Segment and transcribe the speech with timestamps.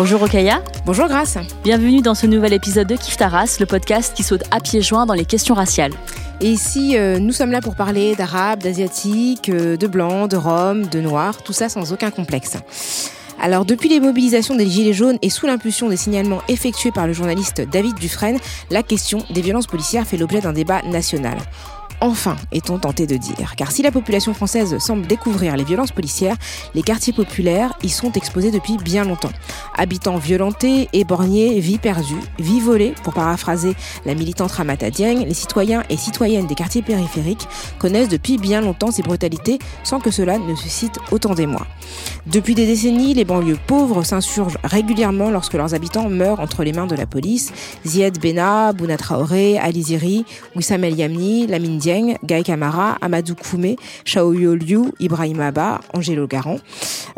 [0.00, 0.62] Bonjour Okaya.
[0.86, 1.36] Bonjour Grace.
[1.62, 5.04] Bienvenue dans ce nouvel épisode de Kif Taras, le podcast qui saute à pieds joints
[5.04, 5.92] dans les questions raciales.
[6.40, 10.86] Et ici, euh, nous sommes là pour parler d'arabes, d'asiatiques, euh, de blancs, de roms,
[10.86, 12.56] de noirs, tout ça sans aucun complexe.
[13.38, 17.12] Alors depuis les mobilisations des Gilets jaunes et sous l'impulsion des signalements effectués par le
[17.12, 18.38] journaliste David Dufresne,
[18.70, 21.36] la question des violences policières fait l'objet d'un débat national
[22.00, 23.54] enfin, est-on tenté de dire.
[23.56, 26.36] Car si la population française semble découvrir les violences policières,
[26.74, 29.32] les quartiers populaires y sont exposés depuis bien longtemps.
[29.76, 35.82] Habitants violentés, éborgnés, vie perdue, vie volée, pour paraphraser la militante Ramata Dieng, les citoyens
[35.90, 40.54] et citoyennes des quartiers périphériques connaissent depuis bien longtemps ces brutalités sans que cela ne
[40.54, 41.66] suscite autant d'émoi.
[42.26, 46.86] Depuis des décennies, les banlieues pauvres s'insurgent régulièrement lorsque leurs habitants meurent entre les mains
[46.86, 47.52] de la police.
[47.84, 50.24] Zied Bena, Traoré, Ali Ziri,
[50.56, 56.58] Yamni, Lamine Dieng, Gaï Kamara, Amadou Koumé, Shaoyo Liu, Ibrahim Abba, Angelo Garan,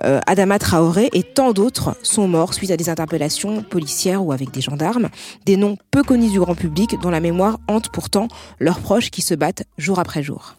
[0.02, 4.50] euh, Adama Traoré et tant d'autres sont morts suite à des interpellations policières ou avec
[4.50, 5.10] des gendarmes.
[5.44, 8.28] Des noms peu connus du grand public dont la mémoire hante pourtant
[8.60, 10.54] leurs proches qui se battent jour après jour.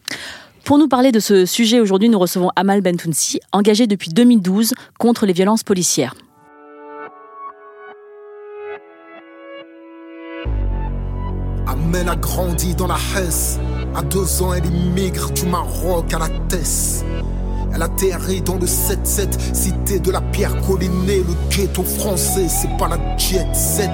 [0.64, 5.26] Pour nous parler de ce sujet aujourd'hui, nous recevons Amal Bentounsi, engagé depuis 2012 contre
[5.26, 6.14] les violences policières.
[11.66, 13.58] Amel a grandi dans la Hesse.
[13.94, 17.04] À deux ans, elle immigre du Maroc à la Tesse.
[17.72, 22.88] Elle atterrit dans le 7-7, cité de la pierre collinée, le ghetto français, c'est pas
[22.88, 23.90] la jet set.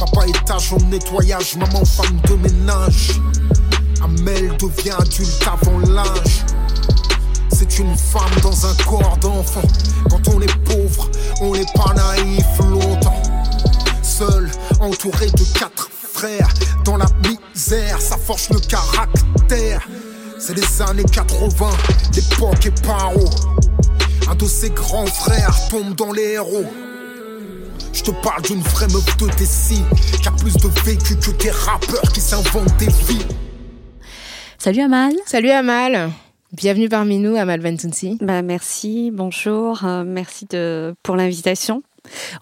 [0.00, 3.20] Papa étage en nettoyage, maman femme de ménage.
[4.02, 6.44] Amel devient adulte avant l'âge.
[7.52, 9.62] C'est une femme dans un corps d'enfant.
[10.10, 11.08] Quand on est pauvre,
[11.40, 13.22] on n'est pas naïf longtemps.
[14.02, 16.48] Seul, entouré de quatre frères,
[16.84, 19.86] dans la misère, ça forge le caractère.
[20.38, 21.68] C'est les années 80,
[22.14, 23.28] l'époque est paro.
[24.30, 26.64] Un de ses grands frères tombe dans les héros.
[27.92, 29.82] Je te parle d'une vraie meuf de Tessie
[30.22, 33.26] qui a plus de vécu que des rappeurs qui s'inventent des vies.
[34.56, 35.12] Salut Amal.
[35.26, 36.10] Salut Amal.
[36.52, 38.16] Bienvenue parmi nous, Amal Bentounsi.
[38.22, 41.82] Bah, merci, bonjour, euh, merci de, pour l'invitation.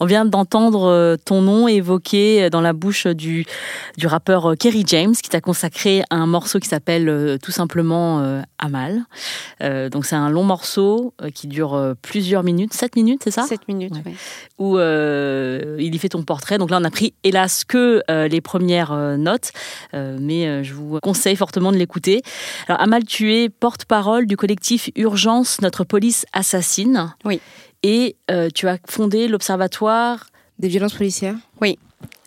[0.00, 3.44] On vient d'entendre euh, ton nom évoqué dans la bouche du,
[3.96, 8.04] du rappeur euh, Kerry James, qui t'a consacré un morceau qui s'appelle euh, tout simplement
[8.58, 9.04] Amal.
[9.60, 13.42] donc c'est un long morceau qui dure plusieurs minutes, 7 minutes, c'est ça?
[13.42, 14.14] 7 minutes, oui.
[14.58, 16.58] Où il y fait ton portrait.
[16.58, 19.52] Donc là, on a pris, hélas, que les premières notes,
[19.92, 22.22] mais je vous conseille fortement de l'écouter.
[22.68, 27.14] Alors Amal, tu es porte-parole du collectif Urgence, notre police assassine.
[27.24, 27.40] Oui.
[27.84, 31.36] Et euh, tu as fondé l'Observatoire des violences policières?
[31.60, 31.78] Oui,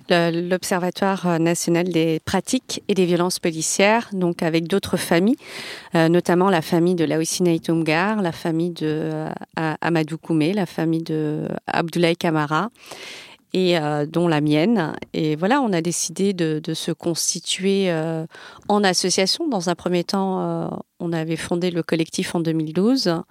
[0.07, 5.35] l'Observatoire national des pratiques et des violences policières, donc avec d'autres familles,
[5.95, 9.29] euh, notamment la famille de Laoussina Itumgar, la famille de euh,
[9.81, 12.69] Amadou Koumé, la famille de Abdoulaye Kamara
[13.53, 13.77] et
[14.09, 14.93] dont la mienne.
[15.13, 17.89] Et voilà, on a décidé de se constituer
[18.67, 19.47] en association.
[19.47, 23.21] Dans un premier temps, on avait fondé le collectif en 2012.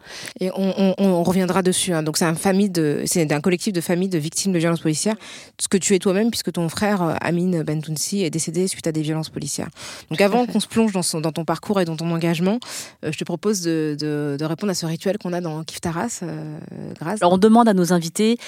[0.40, 1.92] Et on, reviendra dessus.
[1.92, 2.02] Hein.
[2.02, 5.16] Donc c'est un famille de, c'est un collectif de familles de victimes de violences policières.
[5.58, 8.92] Ce que tu es toi-même, puisque ton frère euh, Amin Bentounsi est décédé suite à
[8.92, 9.68] des violences policières.
[10.10, 12.60] Donc avant qu'on se plonge dans, dans, ton parcours et dans ton engagement,
[13.04, 16.58] euh, je te propose de, répondre à ce rituel qu'on a dans Kif Taras, euh,
[17.00, 17.20] grâce.
[17.20, 18.38] Alors on demande à nos invités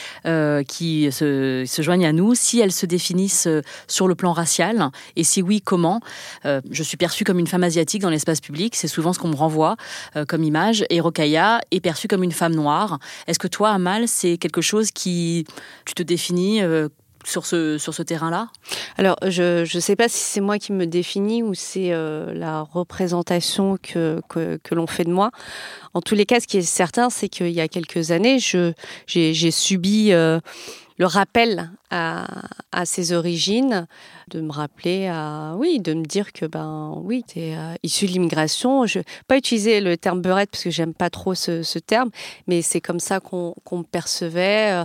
[0.69, 3.49] qui se, se, joignent à nous si elles se définissent
[3.89, 6.01] sur le plan racial et si oui comment.
[6.45, 8.77] je suis perçue comme une femme asiatique dans l'espace public.
[8.77, 9.77] C'est souvent qu'on me renvoie
[10.17, 10.85] euh, comme image.
[10.91, 12.99] Et Rokaya est perçue comme une femme noire.
[13.27, 15.47] Est-ce que toi, Amal, c'est quelque chose qui
[15.87, 16.89] tu te définis euh,
[17.25, 18.49] sur ce, sur ce terrain-là?
[18.99, 22.61] Alors, je ne sais pas si c'est moi qui me définis ou c'est euh, la
[22.63, 25.31] représentation que, que l'on fait de moi.
[25.95, 28.39] En tous les cas, ce qui est certain, c'est qu'il y a quelques années,
[29.07, 30.13] j'ai subi
[30.99, 32.27] le rappel à,
[32.85, 33.87] ses origines,
[34.29, 38.07] de me rappeler à, oui, de me dire que, ben, oui, tu es euh, issu
[38.07, 38.87] de l'immigration.
[38.87, 42.11] Je pas utiliser le terme beurette parce que j'aime pas trop ce, terme,
[42.47, 44.73] mais c'est comme ça qu'on me percevait.
[44.73, 44.85] Euh,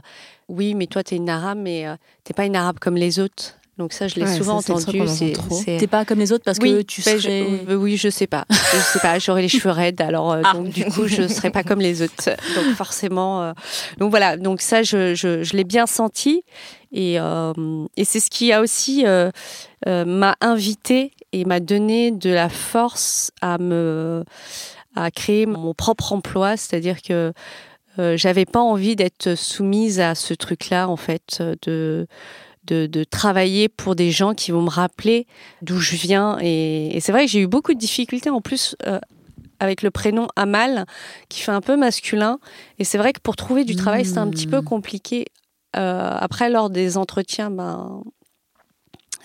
[0.50, 3.20] oui, mais toi, tu es une arabe, mais tu t'es pas une arabe comme les
[3.20, 3.56] autres.
[3.80, 5.02] Donc ça, je l'ai souvent entendu.
[5.66, 7.44] T'es pas comme les autres parce que tu ben, serais...
[7.68, 8.46] Je, oui, je sais pas.
[8.50, 9.18] Je sais pas.
[9.18, 10.54] J'aurais les cheveux raides, alors euh, ah.
[10.54, 12.30] donc du coup, je serais pas comme les autres.
[12.56, 13.54] Donc forcément, euh,
[13.98, 14.38] donc voilà.
[14.38, 16.44] Donc ça, je, je, je l'ai bien senti
[16.92, 17.54] et, euh,
[17.98, 19.06] et c'est ce qui a aussi
[19.86, 24.24] m'a invité et m'a donné de la force à me
[24.96, 27.34] à créer mon propre emploi, c'est-à-dire que
[27.98, 32.06] j'avais pas envie d'être soumise à ce truc-là en fait de
[32.66, 35.28] de, travailler pour des gens qui vont me rappeler
[35.62, 36.38] d'où je viens.
[36.42, 39.00] Et, c'est vrai que j'ai eu beaucoup de difficultés en plus euh,
[39.60, 40.86] avec le prénom Amal,
[41.30, 42.40] qui fait un peu masculin.
[42.80, 44.66] Et c'est vrai que pour trouver du travail, c'est un petit peu hmm.
[44.66, 45.26] compliqué.
[45.76, 48.04] Euh, après, lors des entretiens, ben,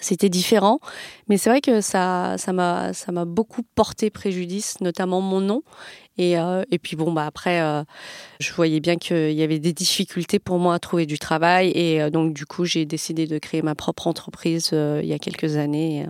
[0.01, 0.81] c'était différent.
[1.29, 5.63] Mais c'est vrai que ça, ça m'a, ça m'a beaucoup porté préjudice, notamment mon nom.
[6.19, 7.85] Et, euh, et puis bon, bah après, euh,
[8.41, 11.71] je voyais bien qu'il y avait des difficultés pour moi à trouver du travail.
[11.75, 15.19] Et euh, donc, du coup, j'ai décidé de créer ma propre entreprise il y a
[15.19, 16.07] quelques années.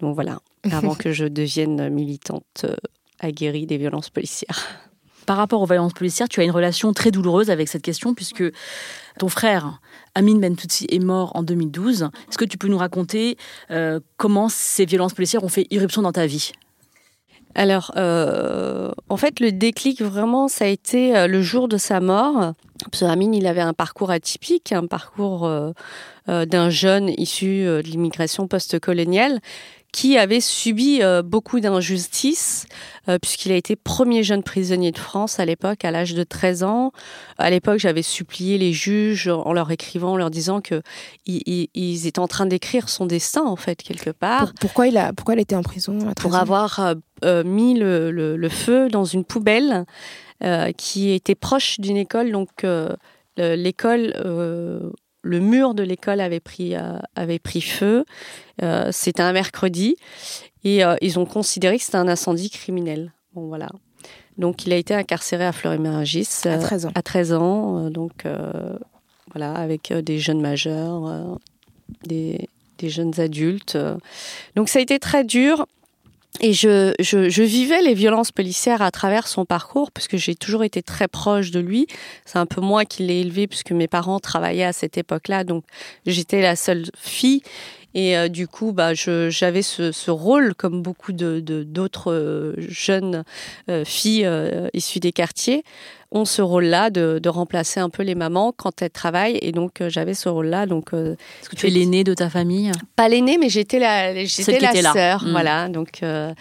[0.00, 0.40] donc voilà,
[0.72, 2.66] avant que je devienne militante
[3.20, 4.66] aguerrie des violences policières.
[5.26, 8.42] Par rapport aux violences policières, tu as une relation très douloureuse avec cette question puisque
[9.20, 9.80] ton frère
[10.16, 12.10] Amin Bentoutsi est mort en 2012.
[12.28, 13.36] Est-ce que tu peux nous raconter
[14.16, 16.50] comment ces violences policières ont fait irruption dans ta vie?
[17.54, 22.00] Alors, euh, en fait, le déclic vraiment, ça a été euh, le jour de sa
[22.00, 22.54] mort.
[22.90, 25.72] Parce il avait un parcours atypique, un parcours euh,
[26.26, 29.40] d'un jeune issu de l'immigration post-coloniale
[29.92, 32.66] qui avait subi euh, beaucoup d'injustices,
[33.08, 36.62] euh, puisqu'il a été premier jeune prisonnier de France à l'époque, à l'âge de 13
[36.62, 36.92] ans.
[37.36, 40.82] À l'époque, j'avais supplié les juges en leur écrivant, en leur disant que
[41.26, 44.54] ils, étaient en train d'écrire son destin, en fait, quelque part.
[44.60, 48.10] pourquoi, il a, pourquoi il était en prison à 13 Pour avoir euh, mis le,
[48.10, 49.84] le, feu dans une poubelle
[50.76, 52.66] qui était proche d'une école, donc
[53.36, 54.12] l'école
[55.22, 58.04] le mur de l'école avait pris, euh, avait pris feu.
[58.62, 59.96] Euh, c'était un mercredi
[60.64, 63.12] et euh, ils ont considéré que c'était un incendie criminel.
[63.34, 63.68] Bon, voilà.
[64.36, 66.92] Donc, il a été incarcéré à Fleury-Mérogis à 13 ans.
[66.94, 68.26] À 13 ans donc,
[69.32, 71.38] voilà, avec des jeunes majeurs,
[72.04, 72.48] des,
[72.78, 73.76] des, jeunes adultes.
[74.56, 75.66] Donc, ça a été très dur.
[76.40, 80.64] Et je, je, je, vivais les violences policières à travers son parcours, puisque j'ai toujours
[80.64, 81.86] été très proche de lui.
[82.24, 85.64] C'est un peu moi qui l'ai élevé, puisque mes parents travaillaient à cette époque-là, donc
[86.06, 87.42] j'étais la seule fille.
[87.94, 93.24] Et euh, du coup, bah, j'avais ce, ce, rôle, comme beaucoup de d'autres euh, jeunes
[93.68, 94.28] euh, filles
[94.72, 95.64] issues des quartiers,
[96.12, 99.38] ont ce rôle-là de, de, remplacer un peu les mamans quand elles travaillent.
[99.40, 100.66] Et donc, euh, j'avais ce rôle-là.
[100.66, 102.70] Donc, euh, Est-ce que tu es l'aînée de ta famille?
[102.96, 105.24] Pas l'aînée, mais j'étais la, j'étais la sœur.
[105.24, 105.30] Hmm.
[105.30, 105.68] Voilà.
[105.68, 106.32] Donc, euh,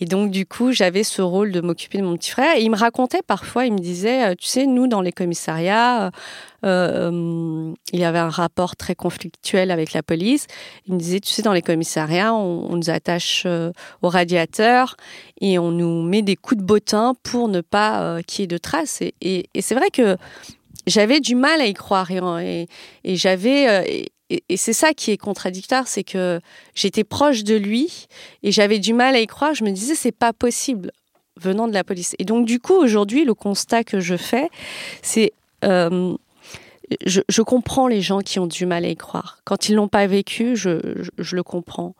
[0.00, 2.56] et donc, du coup, j'avais ce rôle de m'occuper de mon petit frère.
[2.56, 6.10] Et il me racontait parfois, il me disait, tu sais, nous, dans les commissariats,
[6.62, 10.46] il y avait un rapport très conflictuel avec la police.
[10.86, 13.46] Il me disait, tu sais, dans les commissariats, on, on nous attache
[14.02, 14.96] au radiateur
[15.40, 18.46] et on nous met des coups de bottin pour ne pas euh, qu'il y ait
[18.46, 19.02] de traces.
[19.20, 20.16] Et, c'est vrai que
[20.86, 22.66] j'avais du mal à y croire et,
[23.04, 26.40] j'avais euh, et, c'est ça qui est contradictoire, c'est que
[26.74, 28.06] j'étais proche de lui
[28.42, 29.54] et j'avais du mal à y croire.
[29.54, 30.92] Je me disais c'est pas possible
[31.36, 32.14] venant de la police.
[32.18, 34.48] Et donc du coup aujourd'hui le constat que je fais,
[35.02, 35.32] c'est
[35.64, 36.16] euh,
[37.06, 39.38] je, comprends les gens qui ont du mal à y croire.
[39.44, 40.70] Quand ils l'ont pas vécu, je,
[41.18, 41.94] le comprends.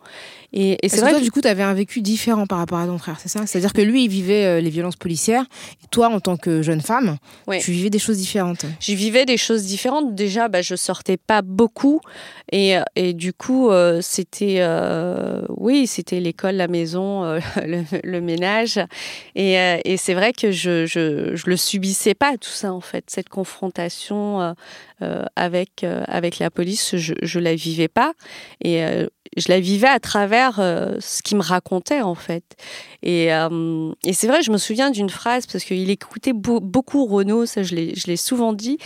[0.52, 2.98] Et, c'est vrai que du coup, tu avais un vécu différent par rapport à ton
[2.98, 3.46] frère, c'est ça?
[3.46, 5.44] C'est-à-dire que lui, il vivait euh, les violences policières,
[5.82, 7.18] et toi, en tant que jeune femme,
[7.60, 8.64] tu vivais des choses différentes.
[8.80, 10.14] Je vivais des choses différentes.
[10.14, 12.00] Déjà, bah, je sortais pas beaucoup,
[12.52, 17.22] et, et du coup, euh, c'était, euh, oui, c'était l'école, la maison,
[17.56, 18.80] le, le, ménage,
[19.36, 19.54] et,
[19.84, 23.28] et c'est vrai que je, je, je le subissais pas tout ça en fait, cette
[23.28, 24.54] confrontation
[25.02, 28.12] euh, avec euh, avec la police, je, je la vivais pas.
[28.60, 29.06] Et euh,
[29.36, 32.44] je la vivais à travers ce qu'il me racontait en fait.
[33.02, 37.62] Et, et c'est vrai, je me souviens d'une phrase parce qu'il écoutait beaucoup Renaud, ça
[37.62, 38.78] je l'ai souvent dit.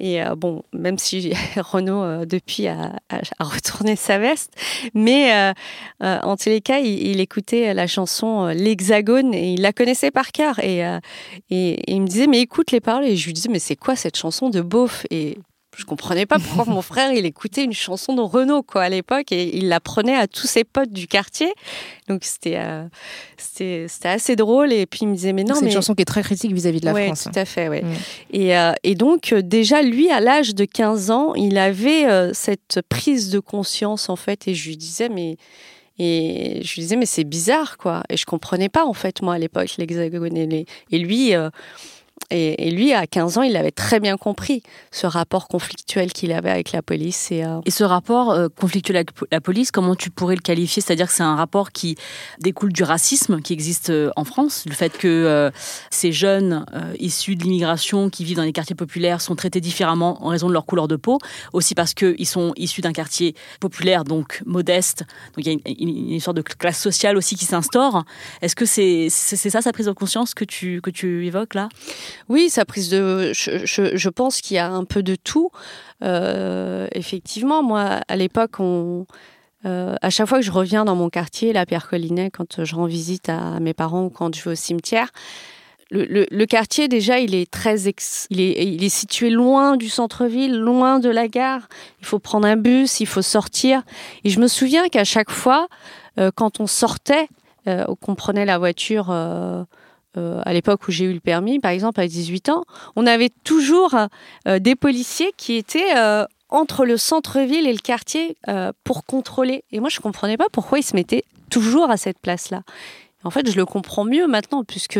[0.00, 2.92] Et bon, même si Renaud depuis a,
[3.40, 4.52] retourné sa veste,
[4.94, 5.52] mais
[6.00, 10.58] en tous les cas, il, écoutait la chanson L'Hexagone et il la connaissait par cœur.
[10.60, 10.78] Et,
[11.50, 13.76] et, et, il me disait mais écoute les paroles et je lui disais mais c'est
[13.76, 15.06] quoi cette chanson de beauf?
[15.10, 15.38] Et
[15.78, 19.32] Je comprenais pas pourquoi mon frère il écoutait une chanson de Renaud quoi à l'époque
[19.32, 21.52] et il la prenait à tous ses potes du quartier.
[22.08, 22.84] Donc c'était euh,
[23.36, 25.94] c'était c'était assez drôle et puis il me disait mais non C'est mais une chanson
[25.94, 27.28] qui est très critique vis-à-vis de la Ouais, France.
[27.32, 27.82] tout à fait, ouais.
[27.82, 27.94] Mm.
[28.32, 32.32] Et, euh, et donc, euh, déjà, lui, à l'âge de 15 ans, il avait euh,
[32.34, 35.36] cette prise de conscience, en fait, et je lui disais, mais.
[36.00, 38.02] Et je lui disais, mais c'est bizarre, quoi.
[38.08, 40.36] Et je comprenais pas, en fait, moi, à l'époque, l'hexagone.
[40.36, 41.32] Et, lui,
[42.30, 46.50] et, lui, à 15 ans, il avait très bien compris ce rapport conflictuel qu'il avait
[46.50, 47.32] avec la police.
[47.32, 50.82] Et, euh, ce rapport euh, conflictuel avec la police, comment tu pourrais le qualifier?
[50.82, 51.96] C'est-à-dire que c'est un rapport qui
[52.40, 55.50] découle du racisme qui existe euh, en France, le fait que
[55.90, 56.66] ces jeunes
[56.98, 60.52] issus de l'immigration qui vivent dans les quartiers populaires sont traités différemment en raison de
[60.52, 61.18] leur couleur de peau,
[61.52, 65.04] aussi parce qu'ils sont issus d'un quartier populaire, donc modeste,
[65.36, 68.04] donc il y a une, une, sorte de classe sociale aussi qui s'instaure.
[68.42, 71.68] Est-ce que c'est ça sa prise de conscience que tu, que tu évoques là?
[72.28, 73.32] Oui, sa prise de.
[73.34, 75.50] Je, pense qu'il y a un peu de tout.
[76.02, 81.52] Euh, effectivement, moi, à l'époque, euh, à chaque fois que je reviens dans mon quartier,
[81.52, 84.54] la Pierre Collinet, quand je rends visite à mes parents ou quand je vais au
[84.54, 85.08] cimetière,
[85.90, 90.58] le, quartier déjà, il est très, ex- il est, il est situé loin du centre-ville,
[90.58, 91.68] loin de la gare.
[92.00, 93.82] Il faut prendre un bus, il faut sortir.
[94.24, 95.68] Et je me souviens qu'à chaque fois,
[96.18, 97.28] euh, quand on sortait,
[97.68, 99.06] euh, qu'on prenait la voiture.
[100.18, 102.64] Euh, à l'époque où j'ai eu le permis, par exemple à 18 ans,
[102.96, 103.94] on avait toujours
[104.46, 108.36] euh, des policiers qui étaient euh, entre le centre-ville et le quartier
[108.82, 109.64] pour contrôler.
[109.70, 112.62] Et moi, je comprenais pas pourquoi ils se mettaient toujours à cette place-là.
[113.22, 114.98] En fait, je le comprends mieux maintenant, puisque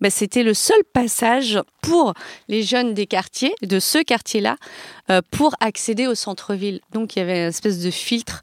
[0.00, 2.14] bah, c'était le seul passage pour
[2.48, 4.56] les jeunes des quartiers, de ce quartier-là,
[5.30, 6.80] pour accéder au centre-ville.
[6.92, 8.42] Donc, il y avait une espèce de filtre,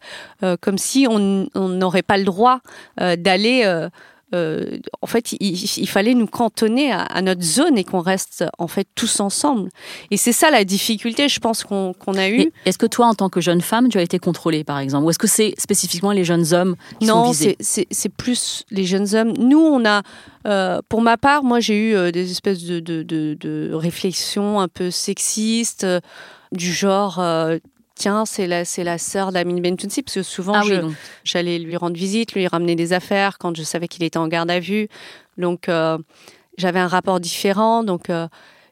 [0.61, 2.61] comme si on n'aurait pas le droit
[2.97, 3.89] d'aller
[4.35, 8.43] euh, en fait, il, il fallait nous cantonner à, à notre zone et qu'on reste
[8.59, 9.69] en fait tous ensemble.
[10.11, 12.41] Et c'est ça la difficulté, je pense qu'on a eu.
[12.41, 15.05] Et Est-ce que toi, en tant que jeune femme, tu as été contrôlée, par exemple?
[15.05, 17.55] Ou est-ce que c'est spécifiquement les jeunes hommes qui sont Non, visés?
[17.59, 19.33] c'est- c'est plus les jeunes hommes.
[19.37, 20.01] Nous, on a,
[20.47, 24.59] euh, pour ma part, moi, j'ai eu euh, des espèces de, de, de, de réflexions
[24.59, 25.87] un peu sexistes,
[26.51, 27.19] du genre.
[27.19, 27.57] euh,
[27.95, 30.93] Tiens, c'est la, c'est la sœur d'Amine Bentounsi, parce que souvent, Ah je, oui, donc.
[31.23, 34.51] J'allais lui rendre visite, lui ramener des affaires quand je savais qu'il était en garde
[34.51, 34.89] à vue.
[35.37, 35.97] Donc, euh,
[36.57, 37.83] j'avais un rapport différent.
[37.83, 38.27] Donc, euh,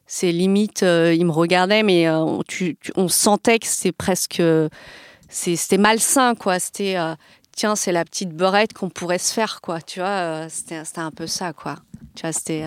[0.08, 4.42] c'est limite, euh, il me regardait, mais on, tu- tu- on sentait que c'était presque.
[5.30, 6.60] c'est- C'était malsain, quoi.
[6.60, 6.98] C'était.
[7.56, 9.80] Tiens, c'est la petite beurette qu'on pourrait se faire, quoi.
[9.82, 11.75] Tu vois, c'était c'était un peu ça, quoi.
[12.15, 12.65] Tu vois, c'était.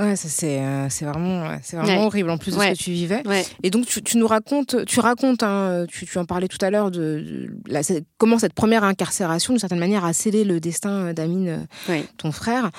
[0.00, 2.06] Euh, Ouais, ça, c'est euh, c'est vraiment, c'est vraiment Ouais.
[2.06, 2.74] horrible en plus de Ouais.
[2.74, 3.22] ce que tu vivais.
[3.28, 3.44] ouais.
[3.62, 6.70] Et donc tu, tu nous racontes, tu racontes, hein, tu, tu en parlais tout à
[6.70, 10.58] l'heure de, de la- c'est- comment cette première incarcération, d'une certaine manière, a scellé le
[10.60, 12.70] destin euh, d'Amine, euh, ton frère.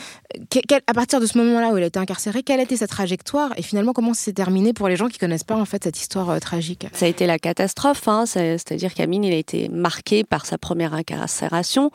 [0.50, 2.75] Que- quel- à partir de ce moment-là où il a été incarcéré, quelle a été
[2.78, 5.66] sa trajectoire et finalement comment ça s'est terminé pour les gens qui connaissent pas en
[5.66, 6.88] fait cette histoire euh, tragique?
[6.94, 8.25] Ça a été la catastrophe, hein.
[8.25, 11.92] C'est- c'est-à-dire qu'Amine, il a été marqué par sa première incarcération,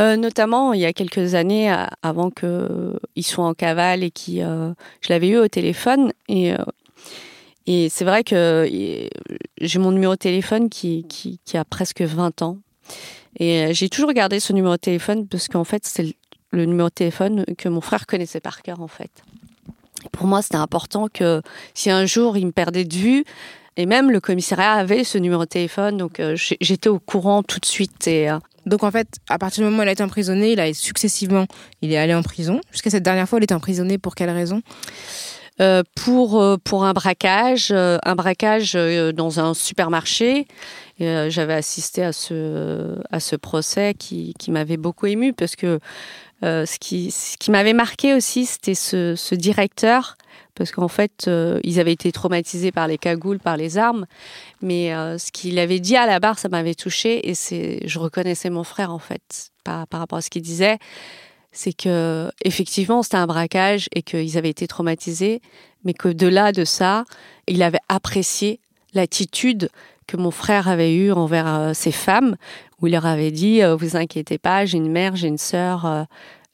[0.00, 1.70] Euh, notamment il y a quelques années
[2.02, 4.51] avant qu'il soit en cavale et qui, euh,
[5.00, 9.10] je l'avais eu au téléphone et euh, c'est vrai que et,
[9.60, 11.06] j'ai mon numéro de téléphone qui,
[11.54, 12.58] a presque 20 ans
[13.38, 16.14] et euh, j'ai toujours gardé ce numéro de téléphone parce qu'en fait c'est
[16.52, 19.10] le, numéro de téléphone que mon frère connaissait par cœur en fait.
[20.10, 21.42] Pour moi, c'était important que
[21.74, 23.24] si un jour il me perdait de vue,
[23.76, 27.58] et même le commissariat avait ce numéro de téléphone, donc euh, j'étais au courant tout
[27.58, 28.06] de suite.
[28.08, 30.72] Euh, Donc en fait, à partir du moment où il a été emprisonné, il a
[30.74, 31.46] successivement,
[31.80, 32.60] il est allé en prison.
[32.70, 34.62] Jusqu'à cette dernière fois, il était emprisonné pour quelle raison?
[35.60, 40.46] Euh, pour, euh, pour un braquage, euh, un braquage dans un supermarché.
[40.98, 45.80] J'avais assisté à ce, à ce procès qui, qui m'avait beaucoup ému parce que
[46.42, 50.16] ce qui, ce qui m'avait marqué aussi, c'était ce, directeur.
[50.54, 54.06] Parce qu'en fait, euh, ils avaient été traumatisés par les cagoules, par les armes.
[54.60, 57.28] Mais euh, ce qu'il avait dit à la barre, ça m'avait touché.
[57.28, 60.78] Et c'est, je reconnaissais mon frère, en fait, par, par rapport à ce qu'il disait.
[61.52, 65.40] C'est que, effectivement, c'était un braquage et qu'ils avaient été traumatisés.
[65.84, 67.04] Mais que de là, de ça,
[67.46, 68.60] il avait apprécié
[68.94, 69.70] l'attitude
[70.06, 72.36] que mon frère avait eue envers euh, ces femmes,
[72.82, 75.86] où il leur avait dit euh, Vous inquiétez pas, j'ai une mère, j'ai une sœur,
[75.86, 76.02] euh,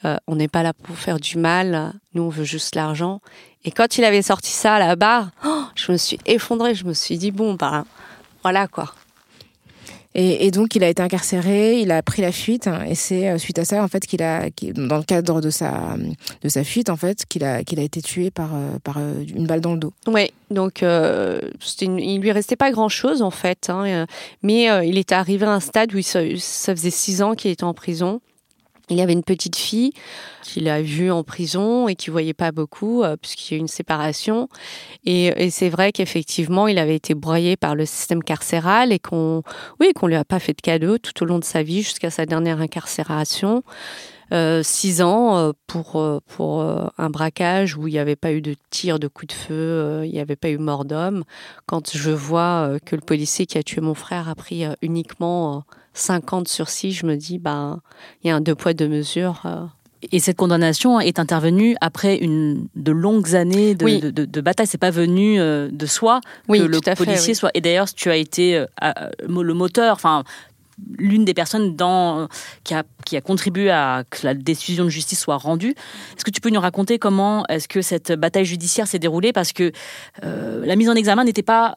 [0.04, 3.20] euh, on n'est pas là pour faire du mal, nous on veut juste l'argent.
[3.64, 6.84] Et quand il avait sorti ça à la barre, oh, je me suis effondrée, je
[6.84, 7.84] me suis dit Bon, bah
[8.42, 8.94] voilà quoi.
[10.14, 13.38] Et, donc, il a été incarcéré, il a pris la fuite, hein, et c'est euh,
[13.38, 15.96] suite à ça, en fait, qu'il a, dans le cadre de sa,
[16.42, 19.22] de sa fuite, en fait, qu'il a, qu'il a été tué par, euh, par euh,
[19.32, 19.92] une balle dans le dos.
[20.08, 24.06] Oui, donc une- il lui restait pas grand chose en fait, hein,
[24.42, 26.20] mais il était arrivé à un stade où ça
[26.74, 28.20] faisait six ans qu'il était en prison.
[28.90, 29.92] Il y avait une petite fille
[30.42, 33.60] qu'il a vue en prison et qui voyait pas beaucoup euh, puisqu'il y a eu
[33.60, 34.48] une séparation.
[35.04, 39.42] Et, c'est vrai qu'effectivement, il avait été broyé par le système carcéral et qu'on,
[39.80, 42.10] oui, qu'on lui a pas fait de cadeau tout au long de sa vie jusqu'à
[42.10, 43.62] sa dernière incarcération.
[44.30, 48.54] Euh, six ans euh, pour pour un braquage où il n'y avait pas eu de
[48.70, 51.24] tir, de coup de feu, il n'y avait pas eu mort d'homme.
[51.66, 55.64] Quand je vois que le policier qui a tué mon frère a pris uniquement
[55.98, 57.80] 50 sur 6, je me dis, ben,
[58.22, 59.42] il y a un deux poids, deux mesures.
[59.44, 59.64] Euh.
[60.12, 64.68] Et cette condamnation est intervenue après une, de longues années de, de, de, bataille.
[64.68, 67.50] C'est pas venu euh, de soi oui, que le policier soit.
[67.54, 68.92] Et d'ailleurs, tu as été euh,
[69.28, 70.22] le moteur, enfin
[70.96, 72.28] l'une des personnes dans,
[72.62, 75.74] qui, a, qui a contribué à que la décision de justice soit rendue.
[76.16, 79.32] Est-ce que tu peux nous raconter comment est-ce que cette bataille judiciaire s'est déroulée?
[79.32, 79.72] Parce que
[80.22, 81.74] la mise en examen n'était pas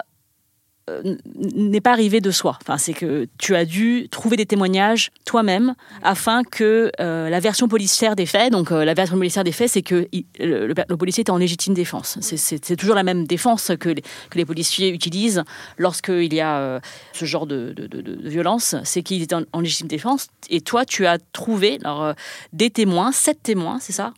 [1.35, 2.57] n'est pas arrivé de soi.
[2.61, 7.67] Enfin, c'est que tu as dû trouver des témoignages toi-même afin que euh, la version
[7.67, 10.07] policière des faits, donc euh, la version policière des faits, c'est que
[10.39, 12.17] le, policier était en légitime défense.
[12.21, 15.43] C'est toujours la même défense que les, que les policiers utilisent
[15.77, 16.81] lorsqu'il y a
[17.13, 17.75] ce genre de,
[18.23, 20.27] violence, c'est qu'il est en, légitime défense.
[20.49, 22.13] Et toi, tu as trouvé alors,
[22.53, 24.13] des témoins, sept témoins, c'est ça,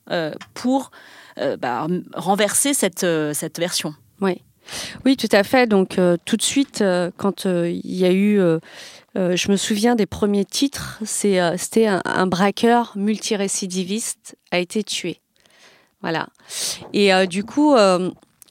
[0.54, 0.92] pour
[1.60, 3.94] bah, renverser cette, cette version.
[4.22, 4.42] Oui.
[5.06, 5.68] Oui, tout à fait.
[5.68, 8.40] Donc euh, tout de suite, euh, quand euh, il y a eu,
[9.16, 15.20] je me souviens des premiers titres, c'était un, braqueur multirécidiviste a été tué.
[16.02, 16.28] Voilà.
[16.94, 17.76] Et du coup,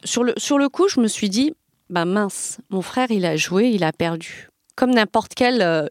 [0.04, 1.52] sur le sur le coup, je me suis dit,
[1.90, 4.48] bah mince, mon frère, il a joué, il a perdu.
[4.76, 5.90] Comme n'importe quel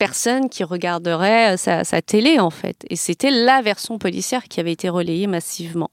[0.00, 2.86] personne qui regarderait sa, télé en fait.
[2.88, 5.90] Et c'était la version policière qui avait été relayée massivement.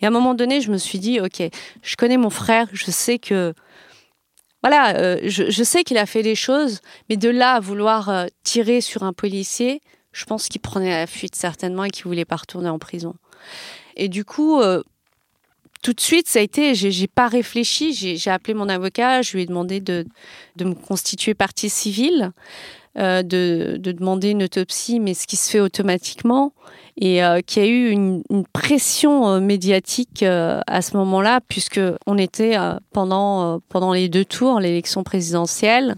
[0.00, 1.42] Et à un moment donné, je me suis dit, ok,
[1.82, 3.52] je connais mon frère, je sais que
[4.62, 8.26] voilà, euh, je, sais qu'il a fait des choses, mais de là à vouloir euh,
[8.44, 9.82] tirer sur un policier,
[10.12, 13.14] je pense qu'il prenait la fuite certainement et qu'il voulait pas retourner en prison.
[13.94, 14.82] Et du coup, euh,
[15.82, 19.42] tout de suite, ça a été, j'ai pas réfléchi, j'ai appelé mon avocat, je lui
[19.42, 20.06] ai demandé de,
[20.56, 22.32] de me constituer partie civile.
[22.96, 26.52] Euh, de, demander une autopsie, mais ce qui se fait automatiquement,
[26.96, 28.22] et euh, qui a eu une,
[28.52, 32.56] pression euh, médiatique à ce moment-là, puisque on était
[32.92, 35.96] pendant pendant les deux tours, l'élection présidentielle.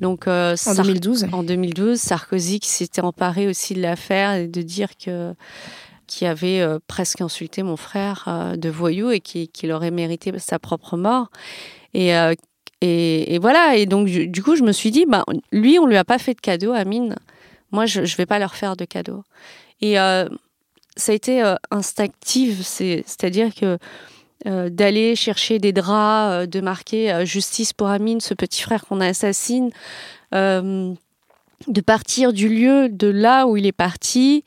[0.00, 1.28] Donc en 2012.
[1.32, 5.34] En 2012, Sarkozy qui s'était emparé aussi de l'affaire et de dire que
[6.06, 10.98] qui avait presque insulté mon frère de voyou et qui, qui aurait mérité sa propre
[10.98, 11.30] mort.
[11.94, 12.12] Et
[12.82, 16.04] et, voilà, et donc du coup, je me suis dit, bah, lui, on lui a
[16.04, 17.16] pas fait de cadeau, Amine.
[17.72, 19.24] Moi, je ne vais pas leur faire de cadeau.
[19.80, 20.28] Et euh,
[20.96, 23.78] ça a été euh, instinctif, c'est-à-dire que
[24.46, 29.70] euh, d'aller chercher des draps, de marquer justice pour Amine, ce petit frère qu'on assassine,
[30.32, 34.44] de partir du lieu, de là où il est parti,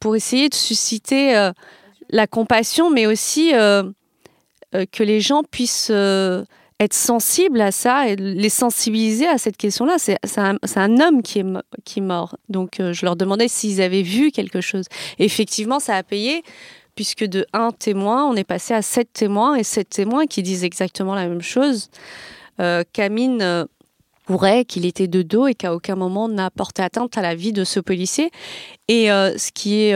[0.00, 1.50] pour essayer de susciter
[2.10, 5.92] la compassion, mais aussi que les gens puissent
[6.80, 9.96] être sensible à ça et les sensibiliser à cette question-là.
[9.98, 11.46] C'est un, homme qui est,
[11.84, 12.36] qui mort.
[12.48, 14.86] Donc, euh, je leur demandais s'ils avaient vu quelque chose.
[15.18, 16.42] effectivement, ça a payé,
[16.96, 20.64] puisque de un témoin, on est passé à sept témoins, et sept témoins qui disent
[20.64, 21.90] exactement la même chose.
[22.60, 23.64] Euh, Camille euh,
[24.26, 27.52] courait, qu'il était de dos et qu'à aucun moment n'a porté atteinte à la vie
[27.52, 28.30] de ce policier.
[28.88, 29.94] Et ce qui est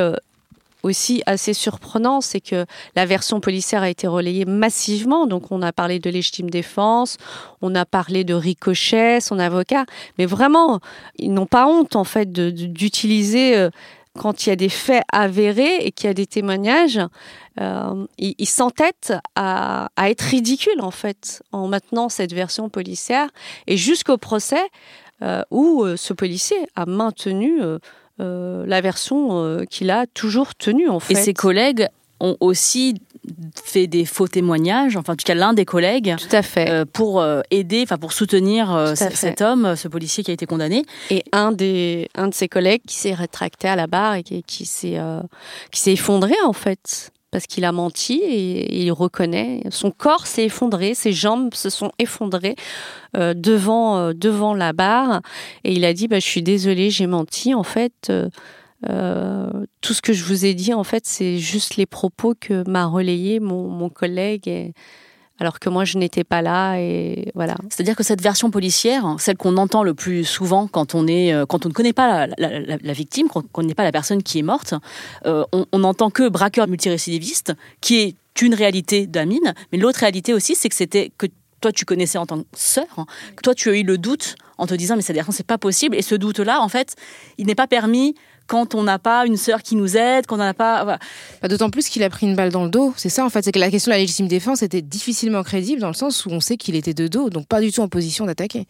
[0.82, 5.26] aussi assez surprenant, c'est que la version policière a été relayée massivement.
[5.26, 7.16] Donc, on a parlé de légitime défense,
[7.62, 9.84] on a parlé de Ricochet, son avocat.
[10.18, 10.80] Mais vraiment,
[11.16, 13.70] ils n'ont pas honte, en fait, d'utiliser, euh,
[14.16, 17.00] quand il y a des faits avérés et qu'il y a des témoignages,
[17.60, 23.28] euh, ils s'entêtent à, être ridicules, en fait, en maintenant cette version policière.
[23.66, 24.68] Et jusqu'au procès,
[25.22, 27.60] euh, où ce policier a maintenu
[28.18, 31.14] la version euh, qu'il a toujours tenue en fait.
[31.14, 31.87] Et ses collègues
[32.20, 32.94] ont aussi
[33.62, 36.85] fait des faux témoignages, enfin en tout cas l'un des collègues, tout à fait, euh,
[36.90, 40.85] pour aider, enfin pour soutenir cet homme, ce policier qui a été condamné.
[41.11, 44.42] Et un des un de ses collègues qui s'est rétracté à la barre et qui,
[44.42, 44.98] qui s'est
[45.70, 49.62] qui s'est effondré en fait parce qu'il a menti et il reconnaît.
[49.70, 52.56] Son corps s'est effondré, ses jambes se sont effondrées
[53.16, 55.20] euh, devant euh, devant la barre
[55.64, 57.54] et il a dit bah, je suis désolé, j'ai menti.
[57.54, 58.10] En fait,
[58.88, 62.68] euh, tout ce que je vous ai dit, en fait, c'est juste les propos que
[62.68, 64.72] m'a relayé mon, collègue.
[65.38, 67.57] Alors que moi je n'étais pas là et voilà.
[67.70, 71.46] C'est-à-dire que cette version policière, celle qu'on entend le plus souvent quand on est, euh,
[71.46, 74.38] quand on ne connaît pas la, victime, quand on ne connaît pas la personne qui
[74.38, 74.74] est morte,
[75.27, 80.55] euh, on n'entend que braqueur multirécidiviste, qui est une réalité d'Amine, mais l'autre réalité aussi,
[80.55, 81.27] c'est que c'était que
[81.61, 84.66] toi tu connaissais en tant que sœur, que toi tu as eu le doute en
[84.66, 86.94] te disant mais cette c'est pas possible et ce doute là en fait
[87.37, 88.14] il n'est pas permis
[88.48, 90.98] quand on n'a pas une sœur qui nous aide, quand on n'a pas.
[91.40, 92.92] Bah, d'autant plus qu'il a pris une balle dans le dos.
[92.96, 93.42] C'est ça, en fait.
[93.42, 96.30] C'est que la question de la légitime défense était difficilement crédible dans le sens où
[96.30, 98.66] on sait qu'il était de dos, donc pas du tout en position d'attaquer.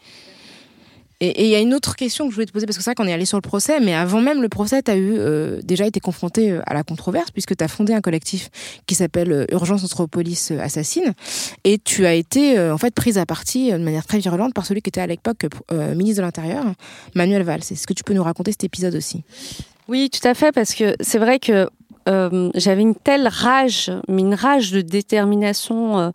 [1.20, 2.90] Et il y a une autre question que je voulais te poser, parce que c'est
[2.90, 5.14] vrai qu'on est allé sur le procès, mais avant même le procès, tu as eu,
[5.18, 8.50] euh, déjà été confronté euh, à la controverse, puisque tu as fondé un collectif
[8.86, 11.14] qui s'appelle euh, Urgence Anthropolis Assassine,
[11.64, 14.80] et tu as été en fait prise à partie de manière très virulente par celui
[14.80, 16.64] qui était à l'époque ministre de l'Intérieur,
[17.14, 17.62] Manuel Valls.
[17.70, 19.24] Est-ce que tu peux nous raconter cet épisode aussi?
[19.88, 21.68] Oui, tout à fait, parce que c'est vrai que
[22.08, 26.10] euh, j'avais une telle rage, mais une rage de détermination euh,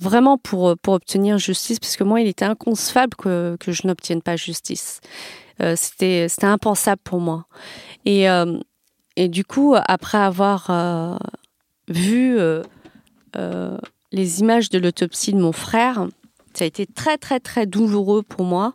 [0.00, 4.22] vraiment pour, pour obtenir justice, parce que moi, il était inconcevable que, que je n'obtienne
[4.22, 5.00] pas justice.
[5.62, 7.46] Euh, c'était, c'était impensable pour moi.
[8.04, 8.26] Et,
[9.16, 11.18] et du coup, après avoir
[11.88, 12.38] vu
[14.12, 16.06] les images de l'autopsie de mon frère,
[16.54, 18.74] ça a été très, très, très douloureux pour moi.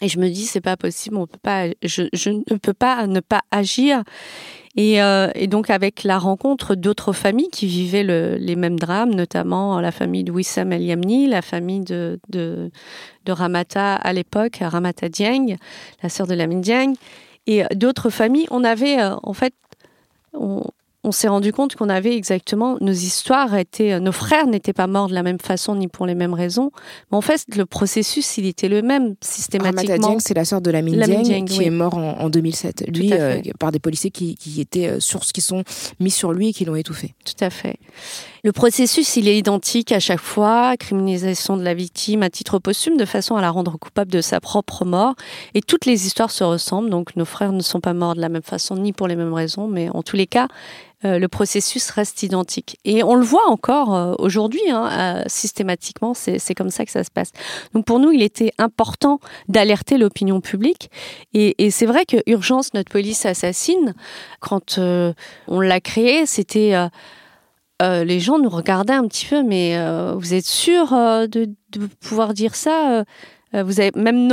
[0.00, 3.06] Et je me dis, c'est pas possible, on peut pas, je, je ne peux pas
[3.06, 4.02] ne pas agir.
[4.76, 9.14] Et, euh, et, donc avec la rencontre d'autres familles qui vivaient le, les mêmes drames,
[9.14, 12.70] notamment la famille de Wissam El Yamni, la famille de, de,
[13.28, 15.56] Ramata à l'époque, Ramata Dieng,
[16.02, 16.94] la sœur de Lamine Dieng,
[17.46, 19.52] et d'autres familles, on avait euh, en fait,
[20.32, 20.62] on,
[21.04, 25.08] on s'est rendu compte qu'on avait exactement nos histoires étaient nos frères n'étaient pas morts
[25.08, 26.70] de la même façon ni pour les mêmes raisons.
[27.10, 30.18] Mais en fait le processus il était le même systématiquement.
[30.18, 33.78] c'est la sœur de la Dieng qui est mort en, 2007 lui euh, par des
[33.78, 35.64] policiers qui, qui étaient euh, sur qui sont
[36.00, 37.14] mis sur lui et qui l'ont étouffé.
[37.24, 37.78] Tout à fait
[38.44, 42.96] le processus, il est identique à chaque fois, criminalisation de la victime à titre posthume,
[42.96, 45.14] de façon à la rendre coupable de sa propre mort.
[45.54, 48.28] Et toutes les histoires se ressemblent, donc nos frères ne sont pas morts de la
[48.28, 50.48] même façon, ni pour les mêmes raisons, mais en tous les cas,
[51.04, 52.80] euh, le processus reste identique.
[52.84, 57.04] Et on le voit encore euh, aujourd'hui, hein, euh, systématiquement, c'est comme ça que ça
[57.04, 57.30] se passe.
[57.74, 60.90] Donc pour nous, il était important d'alerter l'opinion publique.
[61.32, 63.94] Et, et c'est vrai que Urgence, notre police assassine,
[64.40, 66.74] quand on l'a créé, c'était
[67.82, 71.48] euh, les gens nous regardaient un petit peu, mais euh, vous êtes sûr euh, de,
[72.00, 73.04] pouvoir dire ça
[73.52, 74.28] vous avez même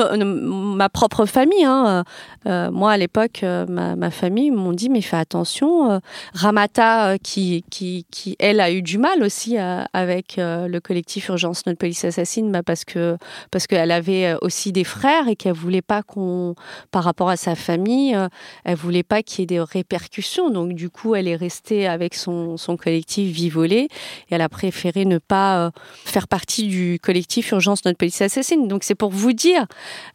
[0.75, 1.65] ma propre famille.
[1.65, 2.05] Hein,
[2.47, 6.01] euh, euh, moi, à l'époque, ma, ma, famille m'ont dit mais fais attention.
[6.33, 11.79] Ramata, qui, qui, qui, elle a eu du mal aussi avec le collectif Urgence Notre
[11.79, 13.17] Police Assassine, bah, parce que
[13.51, 16.55] parce qu'elle avait aussi des frères et qu'elle voulait pas qu'on,
[16.91, 18.17] par rapport à sa famille,
[18.63, 20.49] elle voulait pas qu'il y ait des répercussions.
[20.49, 23.89] Donc du coup, elle est restée avec son, son collectif Vivolé
[24.29, 25.71] et elle a préféré ne pas
[26.05, 28.67] faire partie du collectif Urgence Notre Police Assassine.
[28.67, 29.65] Donc c'est pour vous dire,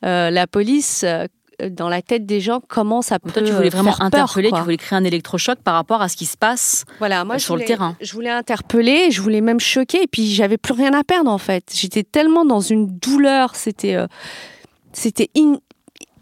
[0.04, 1.26] euh, la police euh,
[1.70, 4.76] dans la tête des gens comment ça peut Toi, tu voulais vraiment interpeller, tu voulais
[4.76, 7.96] créer un électrochoc par rapport à ce qui se passe voilà, moi, sur le terrain.
[8.00, 11.38] Je voulais interpeller, je voulais même choquer, et puis j'avais plus rien à perdre en
[11.38, 11.72] fait.
[11.74, 14.07] J'étais tellement dans une douleur, c'était euh,
[14.92, 15.30] c'était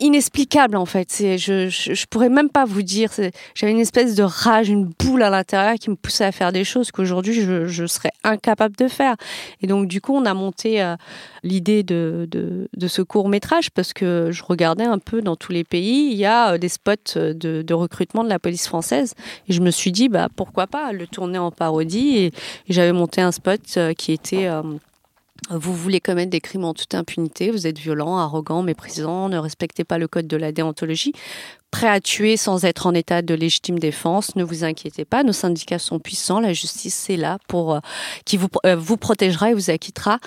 [0.02, 1.08] inexplicable en fait.
[1.38, 3.10] Je, je, pourrais même pas vous dire.
[3.54, 6.64] J'avais une espèce de rage, une boule à l'intérieur qui me poussait à faire des
[6.64, 9.16] choses qu'aujourd'hui je, je, serais incapable de faire.
[9.62, 10.96] Et donc du coup, on a monté euh,
[11.42, 15.52] l'idée de, de, de, ce court métrage parce que je regardais un peu dans tous
[15.52, 19.14] les pays, il y a euh, des spots de, de recrutement de la police française
[19.48, 22.32] et je me suis dit bah pourquoi pas le tourner en parodie et,
[22.68, 24.48] j'avais monté un spot euh, qui était
[25.50, 29.84] vous voulez commettre des crimes en toute impunité, vous êtes violent, arrogant, méprisant, ne respectez
[29.84, 31.12] pas le code de la déontologie,
[31.70, 35.32] prêt à tuer sans être en état de légitime défense, ne vous inquiétez pas, nos
[35.32, 37.80] syndicats sont puissants, la justice c'est là pour euh,
[38.24, 40.18] qui vous euh, vous protégera et vous acquittera.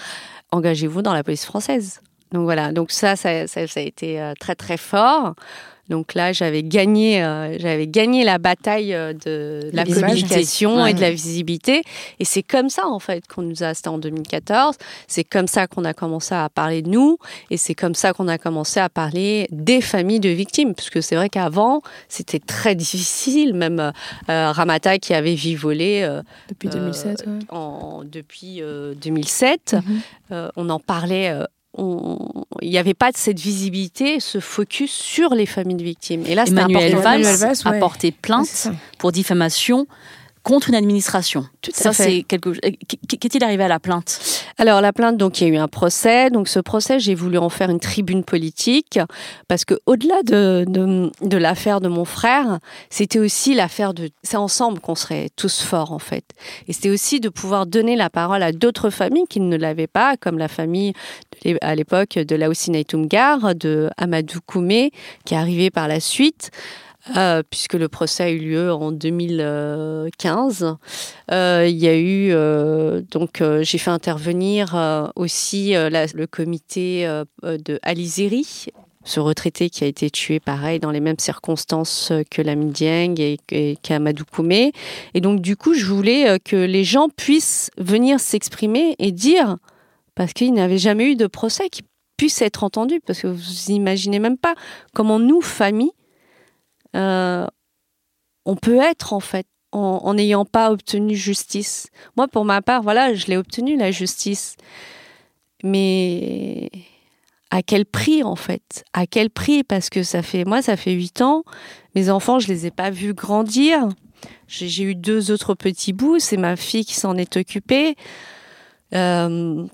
[0.51, 2.01] Engagez-vous dans la police française.
[2.31, 5.35] Donc voilà, donc ça, ça, ça, ça a été euh, très très fort.
[5.89, 11.01] Donc là, j'avais gagné, euh, j'avais gagné la bataille euh, de la communication et de
[11.01, 11.83] la visibilité.
[12.19, 15.67] Et c'est comme ça, en fait, qu'on nous a, c'était en 2014, c'est comme ça
[15.67, 17.17] qu'on a commencé à parler de nous,
[17.51, 21.01] et c'est comme ça qu'on a commencé à parler des familles de victimes, parce que
[21.01, 23.91] c'est vrai qu'avant, c'était très difficile, même euh,
[24.51, 27.33] Ramata qui avait vivolé euh, depuis 2007, ouais.
[27.49, 28.61] en, depuis
[29.01, 29.75] 2007,
[30.31, 30.49] mm-hmm.
[30.55, 31.31] on en parlait
[31.77, 36.23] il n'y avait pas de cette visibilité, ce focus sur les familles de victimes.
[36.25, 37.25] Et là, Emmanuel Valls
[37.65, 39.87] a porté plainte pour diffamation
[40.45, 41.47] contre une administration.
[41.61, 42.51] Tout ça, c'est quelque.
[43.07, 44.19] Qu'est-il arrivé à la plainte?
[44.59, 46.29] Alors la plainte, donc il y a eu un procès.
[46.29, 48.99] Donc ce procès, j'ai voulu en faire une tribune politique
[49.47, 52.59] parce que au-delà de, de, de l'affaire de mon frère,
[52.91, 54.09] c'était aussi l'affaire de.
[54.21, 56.25] C'est ensemble qu'on serait tous forts en fait.
[56.67, 60.15] Et c'était aussi de pouvoir donner la parole à d'autres familles qui ne l'avaient pas,
[60.15, 60.93] comme la famille
[61.61, 64.91] à l'époque de Laoussina Toumgar, de Amadou Koumé,
[65.25, 66.51] qui est arrivé par la suite.
[67.15, 70.75] Euh, puisque le procès a eu lieu en 2015.
[71.31, 77.05] Euh, il y a eu euh, donc euh, j'ai fait intervenir aussi le comité
[77.43, 78.67] de Alizeri
[79.07, 83.37] ce retraité qui a été tué pareil dans les mêmes circonstances que la Dieng et,
[83.51, 84.71] et qu'Amadou Koumé.
[85.13, 89.57] Et donc du coup, je voulais que les gens puissent venir s'exprimer et dire,
[90.15, 91.83] parce qu'il n'avait jamais eu de procès qui
[92.17, 94.55] puisse être entendu, parce que vous imaginez même pas
[94.91, 95.91] comment nous, famille,
[96.95, 97.45] euh,
[98.45, 101.87] on peut être en fait en n'ayant pas obtenu justice.
[102.15, 104.55] Moi, pour ma part, voilà, je l'ai obtenu la justice,
[105.63, 106.71] mais
[107.51, 108.83] à quel prix en fait?
[108.93, 109.63] À quel prix?
[109.63, 111.43] Parce que ça fait, moi, ça fait huit ans.
[111.95, 113.87] Mes enfants, je les ai pas vus grandir.
[114.47, 116.19] J'ai eu deux autres petits bouts.
[116.19, 117.95] C'est ma fille qui s'en est occupée.
[118.93, 119.65] Euh,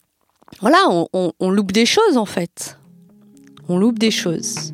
[0.59, 0.77] voilà,
[1.13, 2.77] on, loupe des choses en fait.
[3.67, 4.73] On loupe des choses.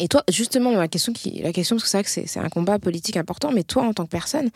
[0.00, 2.78] Et toi, justement, la question, la question parce que c'est vrai que c'est un combat
[2.78, 4.48] politique important, mais toi, en tant que personne,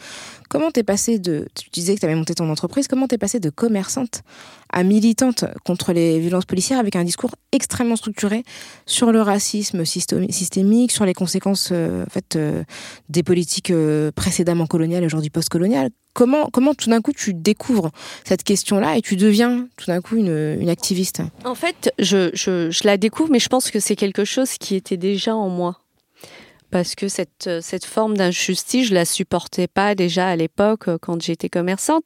[0.48, 1.46] comment t'es passé de...
[1.54, 4.22] Tu disais que tu avais monté ton entreprise, comment t'es passé de commerçante
[4.72, 8.42] à militante contre les violences policières avec un discours extrêmement structuré
[8.86, 12.64] sur le racisme systémique, sur les conséquences euh, en fait, euh,
[13.10, 15.90] des politiques euh, précédemment coloniales et aujourd'hui post-coloniales?
[16.14, 17.90] Comment, comment tout d'un coup tu découvres
[18.24, 23.30] cette question-là et tu deviens tout d'un coup une, activiste En fait, je, la découvre,
[23.30, 25.80] mais je pense que c'est quelque chose qui était déjà en moi
[26.70, 31.22] parce que cette, cette forme d'injustice, je la supportais pas déjà à l'époque euh, quand
[31.22, 32.02] j'étais commerçante.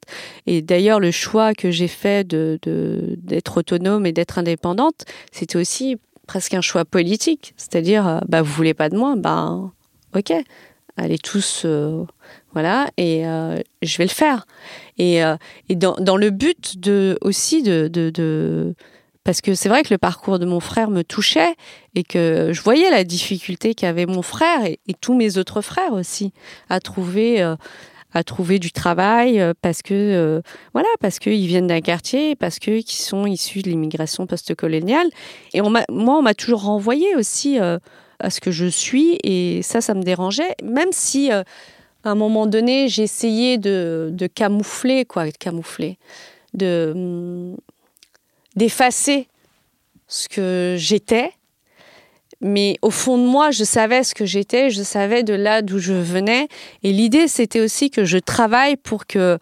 [0.46, 5.96] Et d'ailleurs, le choix que j'ai fait d'être autonome et d'être indépendante, c'était aussi
[6.28, 7.54] presque un choix politique.
[7.56, 9.58] C'est-à-dire, euh, bah, vous voulez pas de moi, bah,
[10.14, 10.32] ok,
[10.96, 12.04] allez tous, euh,
[12.58, 13.22] voilà, et
[13.82, 14.48] je vais le faire.
[14.98, 15.20] Et,
[15.68, 17.88] et dans, le but de, aussi de,
[19.28, 21.54] parce que c'est vrai que le parcours de mon frère me touchait
[21.94, 26.32] et que je voyais la difficulté qu'avait mon frère et, tous mes autres frères aussi
[26.70, 27.54] à trouver euh,
[28.14, 30.40] à trouver du travail euh, parce que euh,
[30.72, 35.10] voilà parce qu'ils viennent d'un quartier parce que qui sont issus de l'immigration post-coloniale
[35.52, 39.92] et moi on m'a toujours renvoyé aussi à ce que je suis et ça ça
[39.92, 41.30] me dérangeait même si
[42.08, 45.98] à un moment donné j'ai essayé de, camoufler quoi de camoufler
[46.54, 47.56] de hum,
[48.56, 49.28] d'effacer
[50.08, 51.32] ce que j'étais.
[52.40, 55.78] Mais au fond de moi, je savais ce que j'étais, je savais de là d'où
[55.78, 56.48] je venais.
[56.82, 59.38] Et l'idée, c'était aussi que je travaille pour que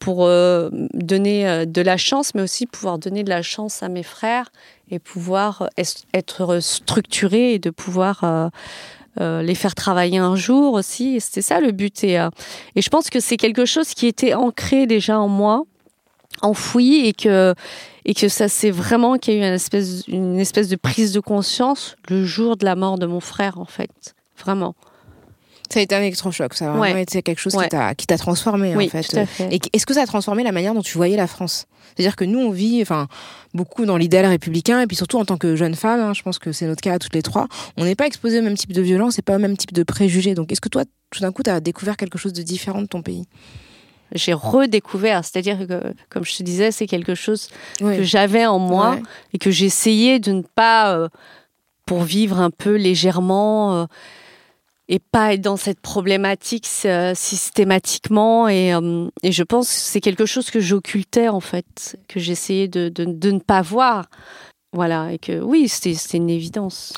[0.00, 3.88] pour euh, donner euh, de la chance, mais aussi pouvoir donner de la chance à
[3.88, 4.50] mes frères
[4.90, 5.68] et pouvoir
[6.14, 8.48] être structuré et de pouvoir euh,
[9.18, 11.20] les faire travailler un jour aussi.
[11.20, 12.04] C'était ça le but.
[12.04, 12.14] Et,
[12.76, 15.64] et je pense que c'est quelque chose qui était ancré déjà en moi,
[16.42, 17.54] enfoui, et que
[18.04, 21.12] et que ça c'est vraiment qu'il y a eu une espèce, une espèce de prise
[21.12, 24.74] de conscience le jour de la mort de mon frère en fait, vraiment.
[25.72, 27.56] Ça a été un électrochoc, ça a vraiment été quelque chose
[27.96, 29.02] qui t'a transformé oui, en fait.
[29.02, 29.54] Tout à fait.
[29.54, 31.66] Et est-ce que ça a transformé la manière dont tu voyais la France?
[31.94, 33.08] C'est-à-dire que nous on vit, enfin
[33.54, 36.38] beaucoup dans l'idéal républicain et puis surtout en tant que jeune femme, hein, je pense
[36.38, 38.72] que c'est notre cas à toutes les trois, on n'est pas exposé au même type
[38.72, 40.34] de violence et pas au même type de préjugés.
[40.34, 42.86] Donc est-ce que toi tout d'un coup tu as découvert quelque chose de différent de
[42.86, 43.26] ton pays?
[44.12, 45.24] J'ai redécouvert.
[45.24, 48.98] C'est-à-dire que, comme je te disais, c'est quelque chose que j'avais en moi
[49.32, 51.08] et que j'essayais de ne pas, euh,
[51.86, 53.84] pour vivre un peu légèrement euh,
[54.90, 58.48] et pas être dans cette problématique euh, systématiquement.
[58.48, 58.72] Et,
[59.22, 63.04] et, je pense que c'est quelque chose que j'occultais en fait, que j'essayais de, de,
[63.04, 64.10] de, ne pas voir.
[64.72, 66.92] Voilà, et que oui, c'était une évidence.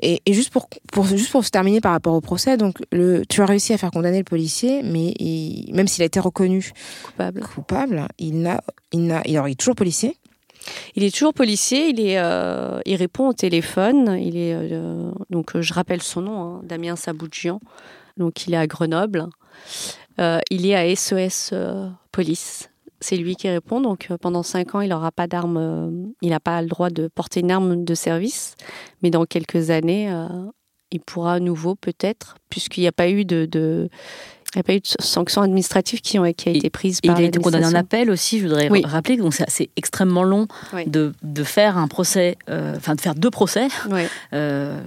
[0.00, 3.22] Et, et, juste pour, pour juste pour se terminer par rapport au procès, donc le,
[3.28, 6.72] tu as réussi à faire condamner le policier, mais il, même s'il a été reconnu
[7.04, 8.60] coupable, coupable, il n'a,
[8.92, 10.16] il n'a, il est toujours policier.
[10.94, 11.88] Il est toujours policier.
[11.88, 14.18] Il est, euh, il répond au téléphone.
[14.20, 17.60] Il est euh, donc euh, je rappelle son nom, hein, Damien Saboudjian.
[18.16, 19.26] Donc il est à Grenoble.
[20.18, 20.84] Il est à
[21.52, 23.80] euh, Police c'est lui qui répond.
[23.80, 27.40] Donc pendant cinq ans, il n'aura pas d'arme, il n'a pas le droit de porter
[27.40, 28.56] une arme de service.
[29.02, 30.12] Mais dans quelques années,
[30.90, 33.88] il pourra à nouveau peut-être, puisqu'il n'y a pas eu de,
[34.54, 37.18] Il n'y a pas eu de sanctions administratives qui ont qui a été prise par
[37.18, 39.16] Il a été condamné en appel aussi, je voudrais rappeler.
[39.18, 40.46] Donc c'est extrêmement long
[40.86, 43.68] de, de, faire un procès, euh, enfin de faire deux procès,
[44.32, 44.80] euh,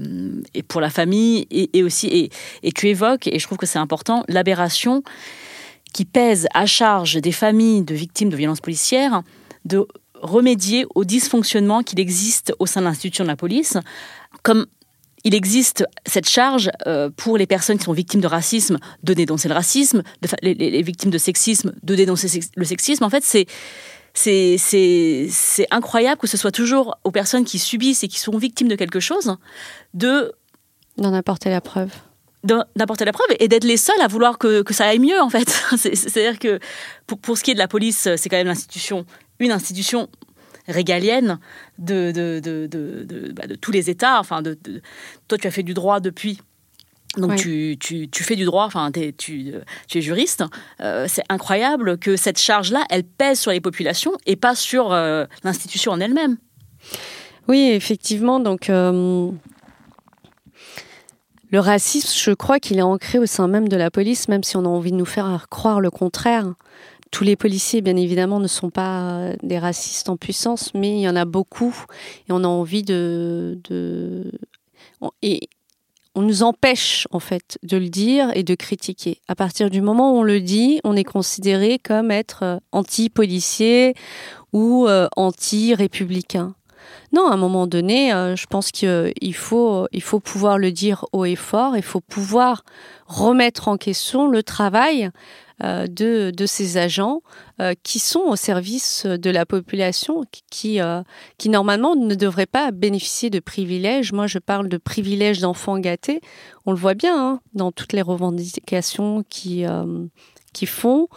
[0.53, 2.29] et pour la famille, et, et aussi, et,
[2.63, 5.03] et, tu évoques, et je trouve que c'est important, l'aberration
[5.93, 9.21] qui pèse à charge des familles de victimes de violences policières
[9.65, 13.77] de remédier au dysfonctionnement qu'il existe au sein de l'institution de la police,
[14.43, 14.65] comme
[15.23, 19.47] il existe cette charge euh, pour les personnes qui sont victimes de racisme de dénoncer
[19.47, 20.03] le racisme,
[20.41, 23.03] les, victimes de sexisme de dénoncer le sexisme.
[23.03, 23.45] En fait, c'est
[24.13, 28.75] c'est incroyable que ce soit toujours aux personnes qui subissent et qui sont victimes de
[28.75, 29.37] quelque chose
[29.93, 30.33] de
[30.97, 31.91] d'en apporter la preuve
[32.43, 35.47] d'apporter la preuve et d'être les seuls à vouloir que, ça aille mieux en fait.
[35.77, 36.59] C'est-à-dire que
[37.05, 39.05] pour, pour, ce qui est de la police, c'est quand même l'institution,
[39.39, 40.09] une institution
[40.71, 41.39] régalienne
[41.77, 44.19] de, de, de, de, bah, tous les États.
[44.19, 44.41] Enfin,
[45.27, 46.39] toi, tu as fait du droit depuis.
[47.17, 49.53] Donc tu, tu, tu, fais du droit, enfin tu, tu,
[49.93, 50.45] es juriste.
[50.79, 55.25] Euh, c'est incroyable que cette charge-là, elle pèse sur les populations et pas sur euh,
[55.43, 56.37] l'institution en elle-même.
[57.49, 58.39] Oui, effectivement.
[58.39, 59.29] Donc euh,
[61.51, 64.55] le racisme, je crois qu'il est ancré au sein même de la police, même si
[64.55, 66.53] on a envie de nous faire croire le contraire.
[67.11, 71.01] Tous les policiers, bien évidemment, ne sont pas euh, des racistes en puissance, mais il
[71.01, 71.75] y en a beaucoup
[72.29, 73.59] et on a envie de,
[75.21, 75.49] et
[76.15, 79.19] on nous empêche en fait de le dire et de critiquer.
[79.27, 83.93] À partir du moment où on le dit, on est considéré comme être euh, anti-policier
[84.53, 86.55] ou euh, anti-républicain.
[87.13, 91.25] Non, à un moment donné, je pense qu'il faut, il faut pouvoir le dire haut
[91.25, 92.63] et fort, il faut pouvoir
[93.05, 95.11] remettre en question le travail
[95.61, 97.21] de, de, ces agents
[97.59, 100.79] euh, qui sont au service de la population, qui,
[101.37, 104.11] qui normalement ne devraient pas bénéficier de privilèges.
[104.13, 106.21] Moi, je parle de privilèges d'enfants gâtés.
[106.65, 109.65] On le voit bien hein, dans toutes les revendications qui,
[110.53, 111.07] qui font,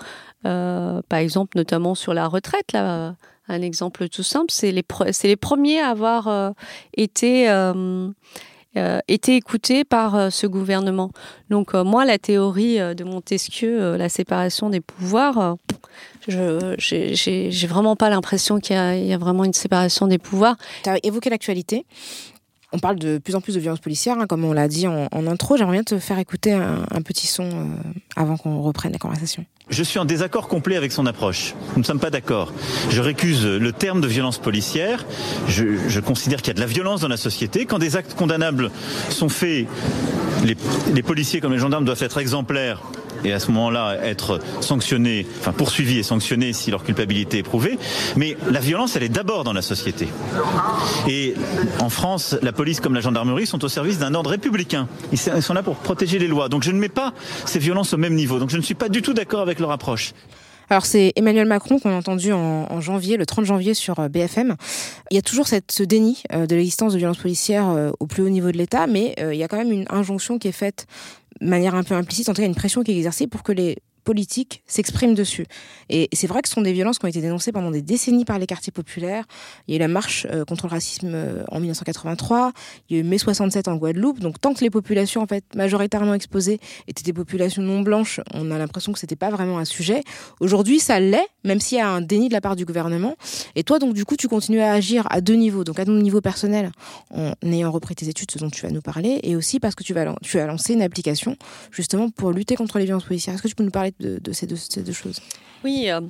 [0.43, 2.73] par exemple, notamment sur la retraite.
[2.73, 3.15] Là,
[3.49, 4.85] un exemple tout simple, c'est les,
[5.25, 6.51] les premiers à avoir euh,
[6.97, 8.11] été, euh, euh,
[9.09, 11.11] été écoutés par ce gouvernement.
[11.51, 15.57] Donc moi, la théorie de Montesquieu, la séparation des pouvoirs,
[16.27, 20.57] je j'ai vraiment pas l'impression qu'il y, y, a vraiment une séparation des pouvoirs.
[20.83, 21.87] Tu as évoqué l'actualité.
[22.75, 25.09] On parle de plus en plus de violences policières, hein, comme on l'a dit en,
[25.29, 25.57] intro.
[25.57, 27.65] J'aimerais bien te faire écouter un, petit son euh,
[28.17, 29.45] avant qu'on reprenne la conversation.
[29.71, 31.55] Je suis en désaccord complet avec son approche.
[31.77, 32.53] Nous ne sommes pas d'accord.
[32.91, 35.07] Je récuse le terme de violence policière.
[35.47, 37.65] Je, considère qu'il y a de la violence dans la société.
[37.65, 38.73] Quand des actes condamnables
[39.09, 39.69] sont faits,
[40.45, 42.83] les policiers comme les gendarmes doivent être exemplaires
[43.25, 47.79] et à ce moment-là être sanctionnés, enfin poursuivis et sanctionnés si leur culpabilité est prouvée.
[48.17, 50.09] Mais la violence, elle est d'abord dans la société.
[51.09, 51.35] Et
[51.81, 54.89] en France, la police comme la gendarmerie sont au service d'un ordre républicain.
[55.13, 56.49] Ils sont là pour protéger les lois.
[56.49, 57.13] Donc je ne mets pas
[57.47, 58.39] ces violences au même niveau.
[58.39, 60.13] Donc je ne suis pas du tout d'accord avec leur approche.
[60.71, 64.57] Alors c'est Emmanuel Macron qu'on a entendu en, janvier, le 30 janvier sur euh, BFM.
[65.11, 68.07] Il y a toujours cette, ce déni euh, de l'existence de violences policières euh, au
[68.07, 70.53] plus haut niveau de l'État, mais il y a quand même une injonction qui est
[70.53, 70.87] faite
[71.49, 73.79] manière un peu implicite, en tout cas une pression qui est exercée pour que les
[74.05, 75.47] politique s'exprime dessus.
[75.89, 78.25] Et c'est vrai que ce sont des violences qui ont été dénoncées pendant des décennies
[78.25, 79.25] par les quartiers populaires.
[79.67, 82.53] Il y a eu la marche euh, contre le racisme euh, en 1983,
[82.89, 84.21] il y a eu mai 67 en Guadeloupe.
[84.21, 88.51] Donc tant que les populations en fait majoritairement exposées étaient des populations non blanches, on
[88.51, 90.03] a l'impression que c'était pas vraiment un sujet.
[90.41, 93.17] Aujourd'hui, ça l'est, même s'il y a un déni de la part du gouvernement.
[93.57, 95.65] Et toi, donc du coup, tu continues à agir à deux niveaux.
[95.65, 96.71] Donc à ton niveau personnel,
[97.11, 99.83] en ayant repris tes études, ce dont tu vas nous parler, et aussi parce que
[99.83, 101.37] tu vas tu as lancé une application
[101.71, 103.35] justement pour lutter contre les violences policières.
[103.35, 105.21] Est-ce que tu peux nous parler de, ces, deux, choses.
[105.65, 106.01] Oui, euh,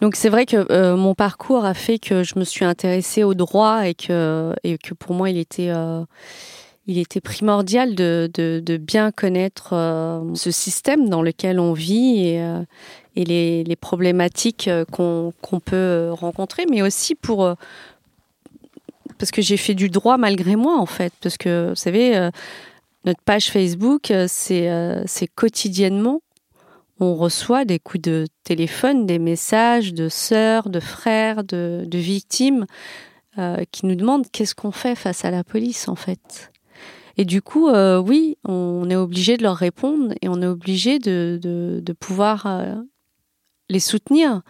[0.00, 3.34] donc c'est vrai que euh, mon parcours a fait que je me suis intéressée au
[3.34, 6.04] droit et que, et que pour moi il était, euh,
[6.86, 9.70] il était primordial de, de, bien connaître
[10.34, 17.14] ce système dans lequel on vit et, les, les, problématiques qu'on peut rencontrer, mais aussi
[17.14, 17.54] pour
[19.18, 22.30] parce que j'ai fait du droit malgré moi en fait, parce que vous savez
[23.04, 26.22] notre page Facebook, c'est quotidiennement
[27.00, 32.66] on reçoit des coups de téléphone, des messages de sœurs, de frères, de, victimes
[33.38, 36.50] euh, qui nous demandent qu'est-ce qu'on fait face à la police en fait.
[37.16, 40.98] Et du coup, euh, oui, on est obligé de leur répondre et on est obligé
[40.98, 42.74] de, pouvoir euh,
[43.68, 44.42] les soutenir.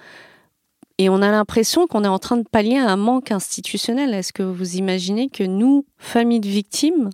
[0.99, 4.15] Et on a l'impression qu'on est en train de pallier un manque institutionnel.
[4.15, 7.11] Est-ce que vous imaginez que nous, famille de victimes,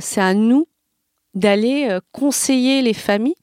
[0.00, 0.66] c'est à nous
[1.34, 3.36] d'aller conseiller les familles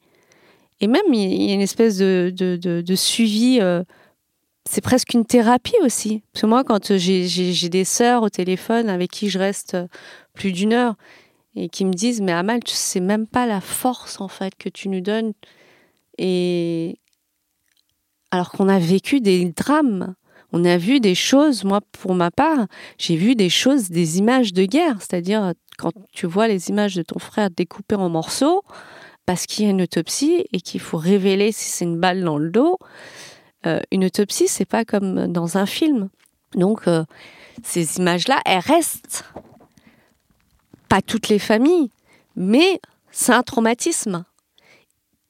[0.81, 3.59] et même, il y a une espèce de, de, de, suivi.
[3.61, 3.83] Euh,
[4.67, 6.23] c'est presque une thérapie aussi.
[6.33, 9.77] Parce que moi, quand j'ai des sœurs au téléphone avec qui je reste
[10.33, 10.95] plus d'une heure
[11.55, 14.69] et qui me disent Mais Amal, tu sais même pas la force en fait que
[14.69, 15.33] tu nous donnes.
[16.17, 16.97] Et
[18.31, 20.15] alors qu'on a vécu des drames,
[20.51, 22.65] on a vu des choses, moi pour ma part,
[22.97, 27.03] j'ai vu des choses, des images de guerre, c'est-à-dire quand tu vois les images de
[27.03, 28.63] ton frère découpées en morceaux,
[29.31, 32.37] parce qu'il y a une autopsie et qu'il faut révéler si c'est une balle dans
[32.37, 32.77] le dos.
[33.65, 36.09] Euh, une autopsie, c'est pas comme dans un film.
[36.53, 37.05] Donc, euh,
[37.63, 39.23] ces images-là, elles restent.
[40.89, 41.91] Pas toutes les familles,
[42.35, 44.25] mais c'est un traumatisme.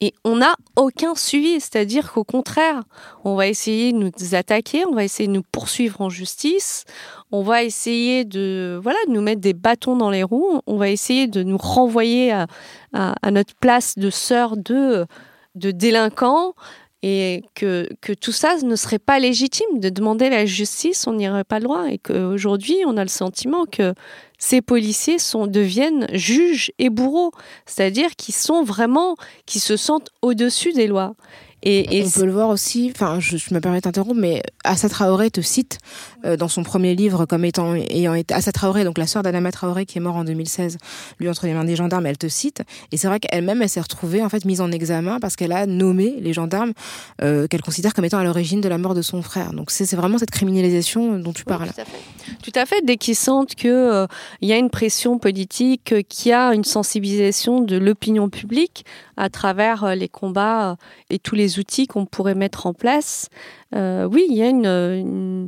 [0.03, 2.81] Et on n'a aucun suivi, c'est-à-dire qu'au contraire,
[3.23, 6.85] on va essayer de nous attaquer, on va essayer de nous poursuivre en justice,
[7.31, 11.27] on va essayer de voilà nous mettre des bâtons dans les roues, on va essayer
[11.27, 12.47] de nous renvoyer à,
[12.93, 15.05] à, notre place de sœur de,
[15.53, 16.55] de délinquants,
[17.03, 17.87] et que,
[18.19, 21.97] tout ça ne serait pas légitime de demander la justice, on n'irait pas loin et
[21.97, 23.93] qu'aujourd'hui on a le sentiment que
[24.37, 27.31] ces policiers sont, deviennent juges et bourreaux,
[27.65, 31.15] c'est-à-dire qu'ils sont vraiment, qui se sentent au-dessus des lois.
[31.63, 35.41] Et, on peut le voir aussi, enfin, je, me permets d'interrompre, mais Assa Traoré te
[35.41, 35.77] cite
[36.25, 39.51] euh, dans son premier livre comme étant ayant été Assa Traoré, donc la sœur d'Adama
[39.51, 40.77] Traoré qui est mort en 2016,
[41.19, 42.63] lui entre les mains des gendarmes, elle te cite.
[42.91, 45.67] Et c'est vrai qu'elle-même, elle, s'est retrouvée en fait mise en examen parce qu'elle a
[45.67, 46.73] nommé les gendarmes
[47.21, 49.53] euh, qu'elle considère comme étant à l'origine de la mort de son frère.
[49.53, 51.69] Donc c'est vraiment cette criminalisation dont tu parles.
[51.69, 52.41] tout, à fait.
[52.43, 52.81] tout à fait.
[52.83, 54.07] Dès qu'ils sentent que euh,
[54.41, 58.85] y a une pression politique, qu'il y a une sensibilisation de l'opinion publique
[59.21, 60.77] à travers les combats
[61.11, 63.29] et tous les outils qu'on pourrait mettre en place,
[63.75, 65.47] euh, oui, il y a une,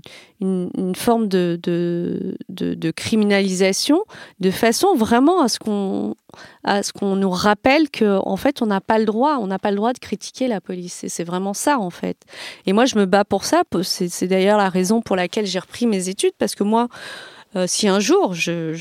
[0.95, 4.03] forme de, criminalisation
[4.39, 6.15] de façon vraiment à ce qu'on
[6.63, 9.77] à nous rappelle que en fait on n'a pas le droit, on n'a pas le
[9.77, 11.05] droit de critiquer la police.
[11.07, 12.17] C'est vraiment ça en fait.
[12.67, 13.63] Et moi je me bats pour ça.
[13.81, 16.89] C'est d'ailleurs la raison pour laquelle j'ai repris mes études parce que moi.
[17.55, 18.73] Euh, si un jour je,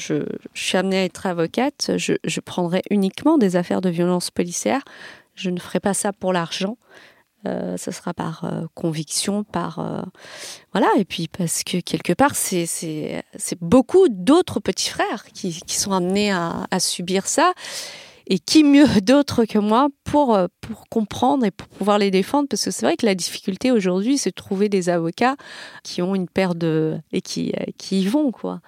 [0.55, 4.83] suis amenée à être avocate, je, prendrai uniquement des affaires de violence policière.
[5.35, 6.77] Je ne ferai pas ça pour l'argent.
[7.47, 10.03] Euh, ça sera par euh, conviction, par euh,
[10.73, 13.25] voilà, et puis parce que quelque part c'est
[13.61, 17.53] beaucoup d'autres petits frères qui, sont amenés à, subir ça,
[18.33, 22.65] et qui mieux d'autres que moi pour pour comprendre et pour pouvoir les défendre, parce
[22.65, 25.37] que c'est vrai que la difficulté aujourd'hui c'est de trouver des avocats
[25.85, 28.61] qui ont une paire de et qui qui y vont quoi,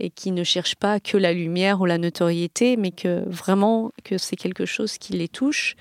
[0.00, 4.18] et qui ne cherchent pas que la lumière ou la notoriété, mais que vraiment que
[4.18, 5.76] c'est quelque chose qui les touche.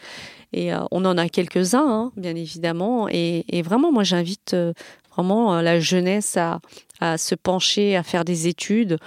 [0.54, 3.08] Et euh, on en a quelques-uns, hein, bien évidemment.
[3.10, 4.74] Et, vraiment, moi, j'invite euh,
[5.14, 6.60] vraiment euh, la jeunesse à,
[7.18, 9.00] se pencher, à faire des études,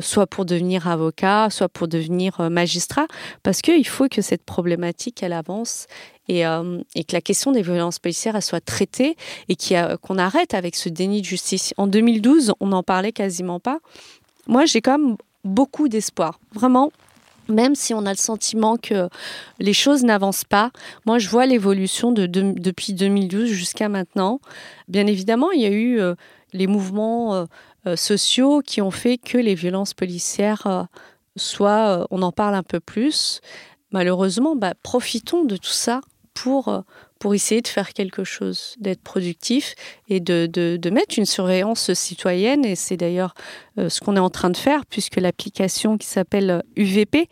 [0.00, 3.06] soit pour devenir avocat, soit pour devenir magistrat,
[3.44, 5.86] parce qu'il faut que cette problématique, elle avance
[6.26, 9.16] et, que la question des violences policières, elle soit traitée
[9.48, 9.56] et
[10.02, 11.74] qu'on arrête avec ce déni de justice.
[11.76, 13.78] En 2012, on n'en parlait quasiment pas.
[14.48, 16.40] Moi, j'ai quand même beaucoup d'espoir.
[16.52, 16.90] Vraiment,
[17.48, 19.08] même si on a le sentiment que
[19.58, 20.70] les choses n'avancent pas,
[21.06, 24.40] moi je vois l'évolution de, depuis 2012 jusqu'à maintenant.
[24.88, 26.14] Bien évidemment, il y a eu euh,
[26.52, 27.44] les mouvements euh,
[27.86, 30.88] euh, sociaux qui ont fait que les violences policières
[31.36, 33.40] soient, on en parle un peu plus.
[33.92, 36.00] Malheureusement, bah, profitons de tout ça
[36.34, 36.84] pour
[37.18, 39.74] pour essayer de faire quelque chose, d'être productif
[40.08, 42.64] et de, mettre une surveillance citoyenne.
[42.64, 43.34] Et c'est d'ailleurs
[43.78, 47.28] euh, ce qu'on est en train de faire, puisque l'application qui s'appelle UVP,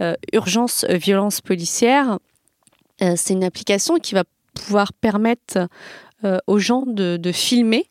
[0.00, 2.18] euh, Urgence Violence Policière,
[3.02, 4.24] euh, c'est une application qui va
[4.54, 5.68] pouvoir permettre
[6.48, 7.86] aux gens de, de filmer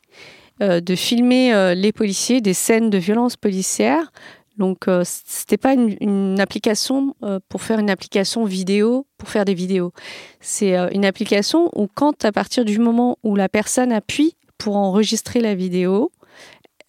[0.60, 4.12] de filmer les policiers des scènes de violence policière
[4.58, 9.54] donc, euh, c'était pas une, application euh, pour faire une application vidéo pour faire des
[9.54, 9.92] vidéos.
[10.40, 14.76] C'est euh, une application où, quand à partir du moment où la personne appuie pour
[14.76, 16.12] enregistrer la vidéo,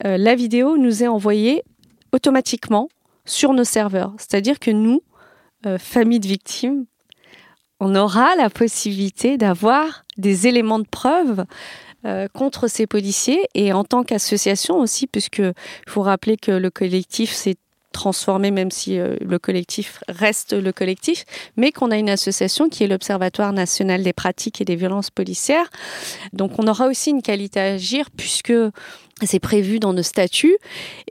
[0.05, 1.65] la vidéo nous est envoyée
[2.13, 2.89] automatiquement
[3.25, 4.15] sur nos serveurs.
[4.17, 5.03] C'est-à-dire que nous,
[5.79, 6.87] famille de victimes,
[7.81, 11.45] on aura la possibilité d'avoir des éléments de preuve
[12.33, 17.33] contre ces policiers et en tant qu'association aussi, puisque il faut rappeler que le collectif
[17.33, 17.57] s'est
[17.93, 21.25] transformé, même si euh, le collectif reste le collectif,
[21.57, 25.69] mais qu'on a une association qui est l'Observatoire national des pratiques et des violences policières.
[26.33, 28.53] Donc on aura aussi une qualité à agir puisque
[29.27, 30.57] c'est prévu dans nos statuts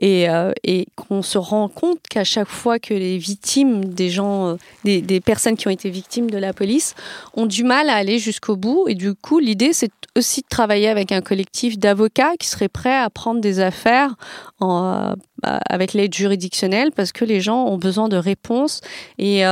[0.00, 4.56] et, euh, et qu'on se rend compte qu'à chaque fois que les victimes des gens,
[4.86, 6.94] euh, des, personnes qui ont été victimes de la police
[7.34, 10.88] ont du mal à aller jusqu'au bout et du coup l'idée c'est aussi de travailler
[10.88, 14.14] avec un collectif d'avocats qui seraient prêts à prendre des affaires
[14.62, 18.80] euh, avec l'aide juridictionnelle parce que les gens ont besoin de réponses
[19.18, 19.44] et,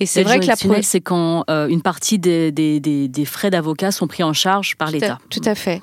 [0.00, 3.90] et c'est vrai que la c'est quand une partie des, des, des, des frais d'avocat
[3.90, 5.18] sont pris en charge par l'État.
[5.30, 5.82] Tout à fait.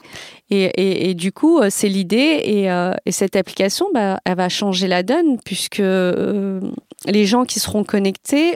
[0.53, 2.41] Et, et, du coup, euh, c'est l'idée.
[2.43, 6.59] Et, euh, et, cette application, bah, elle va changer la donne puisque euh,
[7.05, 8.55] les gens qui seront connectés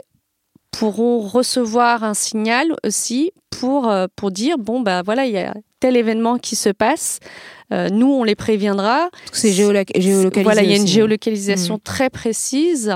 [0.72, 5.54] pourront recevoir un signal aussi pour, euh, pour dire bon, bah voilà, il y a
[5.80, 7.18] tel événement qui se passe.
[7.72, 9.08] Euh, nous, on les préviendra.
[9.32, 10.28] C'est géolocalisé.
[10.42, 11.80] Voilà, il y a une géolocalisation mmh.
[11.80, 12.94] très précise.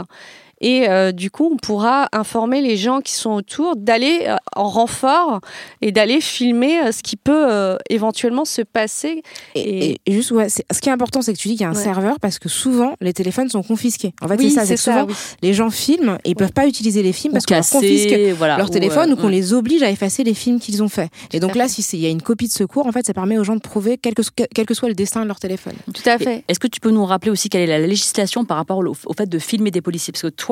[0.60, 4.68] Et euh, du coup, on pourra informer les gens qui sont autour d'aller euh, en
[4.68, 5.40] renfort
[5.80, 9.22] et d'aller filmer euh, ce qui peut éventuellement se passer.
[9.54, 11.74] Et, juste, ouais, ce qui est important, c'est que tu dis qu'il y a un
[11.74, 14.12] serveur parce que souvent, les téléphones sont confisqués.
[14.20, 14.66] En fait, c'est ça.
[14.66, 15.06] C'est souvent,
[15.42, 19.12] les gens filment et ils peuvent pas utiliser les films parce qu'on confisque leur téléphone
[19.12, 21.10] ou, qu'on les oblige à effacer les films qu'ils ont faits.
[21.32, 23.38] Et donc là, si il y a une copie de secours, en fait, ça permet
[23.38, 24.22] aux gens de prouver quel que,
[24.54, 25.74] quel que soit le destin de leur téléphone.
[25.92, 26.44] Tout à fait.
[26.48, 29.12] Est-ce que tu peux nous rappeler aussi quelle est la législation par rapport au, au
[29.14, 30.12] fait de filmer des policiers?
[30.12, 30.49] Parce que toi,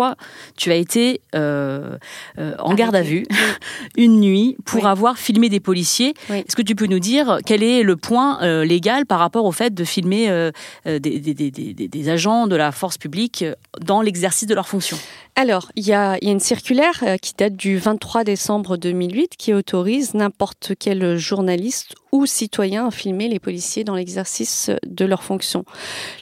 [0.56, 1.96] tu as été euh,
[2.38, 3.24] euh, en garde à vue
[3.96, 6.14] une nuit pour avoir filmé des policiers.
[6.30, 9.52] Est-ce que tu peux nous dire quel est le point euh, légal par rapport au
[9.52, 10.50] fait de filmer
[10.86, 13.44] des, agents de la force publique
[13.80, 14.98] dans l'exercice de leurs fonctions?
[15.40, 20.72] Alors, il y, a, une circulaire qui date du 23 décembre 2008 qui autorise n'importe
[20.76, 25.64] quel journaliste ou citoyen à filmer les policiers dans l'exercice de leurs fonctions.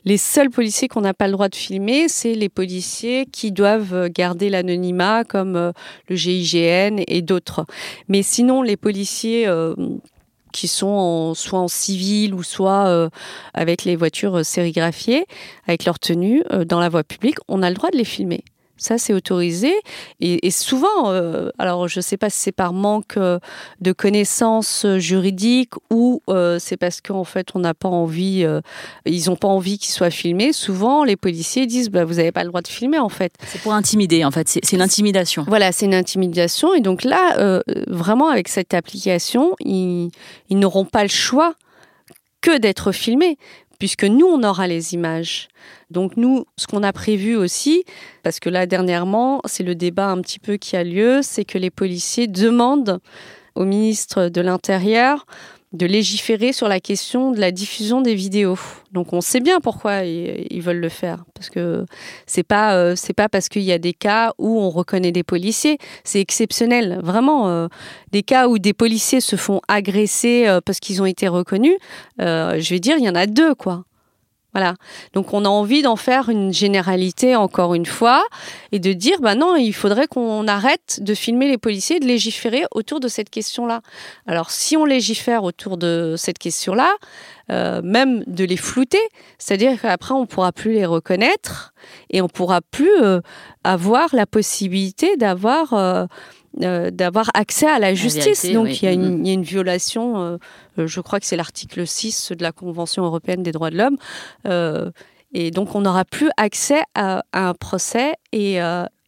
[0.04, 4.10] Les seuls policiers qu'on n'a pas le droit de filmer, c'est les policiers qui doivent
[4.10, 5.72] garder l'anonymat, comme euh,
[6.10, 7.64] le GIGN et d'autres.
[8.08, 9.74] Mais sinon, les policiers euh,
[10.52, 13.08] qui sont soit en civil ou soit euh,
[13.54, 15.24] avec les voitures sérigraphiées,
[15.66, 18.44] avec leur tenue dans la voie publique, on a le droit de les filmer.
[18.78, 19.72] Ça, c'est autorisé.
[20.20, 23.38] Et, souvent, euh, alors je ne sais pas si c'est par manque euh,
[23.80, 28.46] de connaissances juridiques ou euh, c'est parce qu'en fait, on n'a pas envie,
[29.06, 30.52] ils n'ont pas envie qu'ils soient filmés.
[30.52, 33.32] Souvent, les policiers disent bah, Vous n'avez pas le droit de filmer, en fait.
[33.46, 34.48] C'est pour intimider, en fait.
[34.48, 35.44] C'est une intimidation.
[35.48, 36.74] Voilà, c'est une intimidation.
[36.74, 40.10] Et donc là, vraiment, avec cette application, ils,
[40.48, 41.54] ils n'auront pas le choix
[42.46, 43.38] que d'être filmés
[43.78, 45.48] puisque nous, on aura les images.
[45.90, 47.84] Donc nous, ce qu'on a prévu aussi,
[48.22, 51.58] parce que là, dernièrement, c'est le débat un petit peu qui a lieu, c'est que
[51.58, 53.00] les policiers demandent
[53.54, 55.26] au ministre de l'Intérieur
[55.72, 58.58] de légiférer sur la question de la diffusion des vidéos.
[58.92, 61.84] Donc on sait bien pourquoi ils, veulent le faire parce que
[62.26, 65.24] c'est pas euh, c'est pas parce qu'il y a des cas où on reconnaît des
[65.24, 67.68] policiers, c'est exceptionnel, vraiment euh,
[68.12, 71.76] des cas où des policiers se font agresser euh, parce qu'ils ont été reconnus,
[72.18, 73.85] je vais dire il y en a deux quoi.
[74.56, 74.72] Voilà.
[75.12, 78.24] Donc on a envie d'en faire une généralité encore une fois
[78.72, 82.64] et de dire bah non, il faudrait qu'on arrête de filmer les policiers, de légiférer
[82.70, 83.82] autour de cette question-là.
[84.26, 86.94] Alors si on légifère autour de cette question-là,
[87.52, 89.02] euh, même de les flouter,
[89.36, 91.74] c'est-à-dire qu'après on pourra plus les reconnaître
[92.08, 93.20] et on pourra plus euh,
[93.62, 96.06] avoir la possibilité d'avoir euh,
[96.62, 98.50] euh, d'avoir accès à la justice.
[98.50, 99.20] Donc il, y a une, mm-hmm.
[99.20, 100.36] il, y a une, violation, euh,
[100.78, 103.98] euh, je crois que c'est l'article 6 de la Convention européenne des droits de l'homme.
[105.34, 108.58] et donc on n'aura plus accès à, un procès et,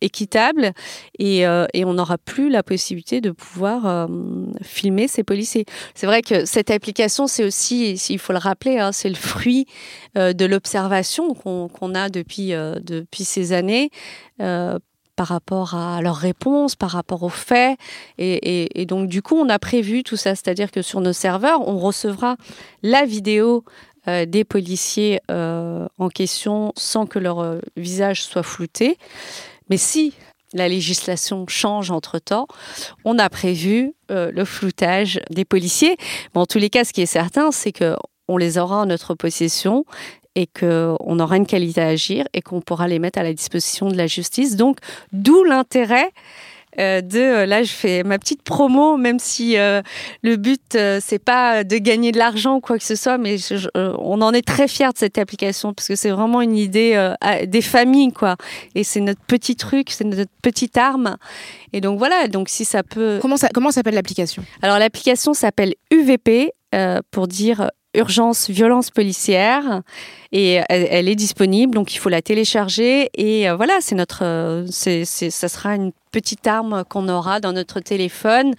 [0.03, 0.73] équitable
[1.19, 4.09] et, et on n'aura plus la possibilité de pouvoir
[4.63, 5.65] filmer ces policiers.
[5.95, 9.67] C'est vrai que cette application, c'est aussi, il faut le rappeler, hein, c'est le fruit
[10.17, 12.49] de l'observation qu'on a depuis,
[12.83, 13.91] depuis ces années
[15.19, 17.77] par rapport à leurs réponses, par rapport aux faits.
[18.19, 20.37] Et, donc, du coup, on a prévu tout ça.
[20.37, 22.37] C'est-à-dire que sur nos serveurs, on recevra
[22.85, 23.65] la vidéo
[24.07, 28.97] euh, des policiers euh, en question sans que leur euh, visage soit flouté.
[29.71, 30.15] Mais si
[30.53, 32.47] la législation change entre-temps,
[33.05, 35.97] on a prévu le floutage des policiers.
[36.35, 37.97] en tous les cas, ce qui est certain, c'est que
[38.29, 39.85] on les aura en notre possession
[40.39, 43.89] et qu'on aura une qualité à agir et qu'on pourra les mettre à la disposition
[43.89, 44.55] de la justice.
[44.55, 44.79] Donc,
[45.13, 46.13] d'où l'intérêt
[46.79, 49.83] euh, de euh, là je fais ma petite promo même si euh,
[50.23, 53.37] le but c'est pas de gagner de l'argent ou quoi que ce soit mais
[53.75, 57.13] on en est très fiers de cette application parce que c'est vraiment une idée
[57.47, 58.37] des familles quoi.
[58.77, 61.17] Et c'est notre petit truc c'est notre petite arme.
[61.73, 62.29] Et donc voilà.
[62.29, 64.45] Donc si ça peut comment ça comment s'appelle l'application?
[64.63, 66.53] Alors l'application s'appelle UVP
[67.11, 69.83] pour dire urgence violence policière
[70.31, 74.67] et elle, est disponible donc il faut la télécharger et euh, voilà c'est notre euh,
[74.69, 78.55] ça sera une petite arme qu'on aura dans notre téléphone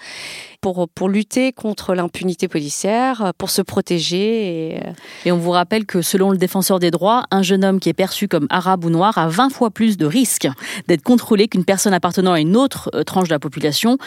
[0.61, 4.75] pour, pour lutter contre l'impunité policière, pour se protéger.
[4.75, 4.77] Et...
[4.77, 4.91] Euh,
[5.25, 5.31] et...
[5.31, 8.27] on vous rappelle que selon le défenseur des droits, un jeune homme qui est perçu
[8.27, 10.47] comme arabe ou noir a 20 fois plus de risques
[10.87, 13.97] d'être contrôlé qu'une personne appartenant à une autre tranche de la population.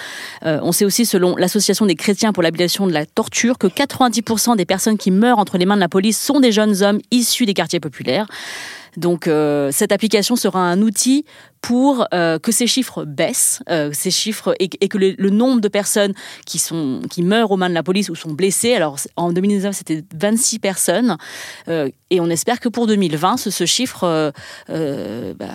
[0.42, 4.66] On sait aussi, selon l'Association des chrétiens pour l'habitation de la torture, que 90% des
[4.66, 7.51] personnes qui meurent entre les mains de la police sont des jeunes hommes issus des
[7.55, 8.26] quartiers populaires.
[8.96, 9.28] Donc
[9.70, 11.24] cette application sera un outil
[11.62, 16.12] pour que ces chiffres baissent, ces chiffres et, que le, le, nombre de personnes
[16.44, 18.74] qui sont qui meurent aux mains de la police ou sont blessées.
[18.74, 21.16] Alors en 2019, c'était 26 personnes,
[21.68, 24.32] et on espère que pour 2020, ce, ce chiffre
[24.68, 25.46] bah,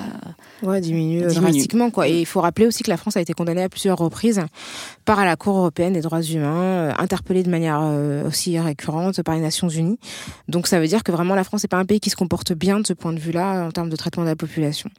[0.63, 1.91] ouais, diminue, drastiquement.
[1.91, 2.07] Quoi.
[2.07, 4.41] Et il faut rappeler aussi que la France a été condamnée à plusieurs reprises
[5.05, 7.81] par la Cour européenne des droits humains, interpellée de manière
[8.25, 9.99] aussi récurrente par les Nations Unies.
[10.47, 12.53] Donc ça veut dire que vraiment la France n'est pas un pays qui se comporte
[12.53, 14.89] bien de ce point de vue-là en termes de traitement de la population.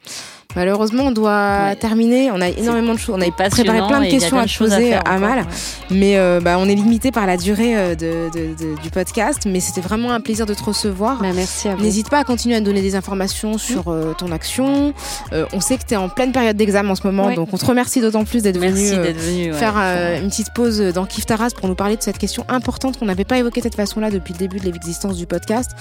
[0.55, 2.31] Malheureusement, on doit terminer.
[2.31, 3.15] On a énormément de choses.
[3.17, 5.45] On a préparé plein de questions à poser à, Mal,
[5.91, 8.29] mais euh, bah, on est limité par la durée euh, de,
[8.81, 9.45] du podcast.
[9.45, 11.21] Mais c'était vraiment un plaisir de te recevoir.
[11.21, 11.83] Bah, merci à vous.
[11.83, 14.93] N'hésite pas à continuer à donner des informations sur euh, ton action.
[15.31, 17.65] on sait que tu es en pleine période d'examen en ce moment, donc on te
[17.65, 21.97] remercie d'autant plus d'être venu, faire une petite pause dans Kif Taras pour nous parler
[21.97, 24.65] de cette question importante qu'on n'avait pas évoquée de cette façon-là depuis le début de
[24.65, 25.71] l'existence du podcast.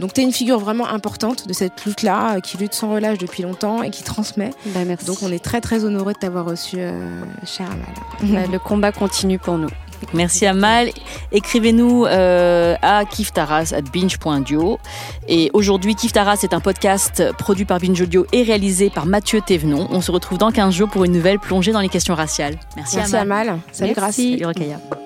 [0.00, 3.42] Donc tu es une figure vraiment importante de cette lutte-là, qui lutte sans relâche depuis
[3.42, 4.50] longtemps et qui transmet.
[4.74, 5.06] Bah, merci.
[5.06, 8.34] Donc on est très très honoré de t'avoir reçu, euh, cher Amal.
[8.46, 9.68] Bah, le combat continue pour nous.
[10.12, 10.90] Merci Amal.
[11.32, 14.78] Écrivez-nous euh, à kiftaras at binge.dio.
[15.28, 19.88] Et aujourd'hui, Kiftaras est un podcast produit par Binge Audio et réalisé par Mathieu Thévenon.
[19.90, 22.56] On se retrouve dans 15 jours pour une nouvelle plongée dans les questions raciales.
[22.76, 23.58] Merci, Merci Amal.
[23.72, 24.38] Salut Merci.
[24.38, 25.05] Salut.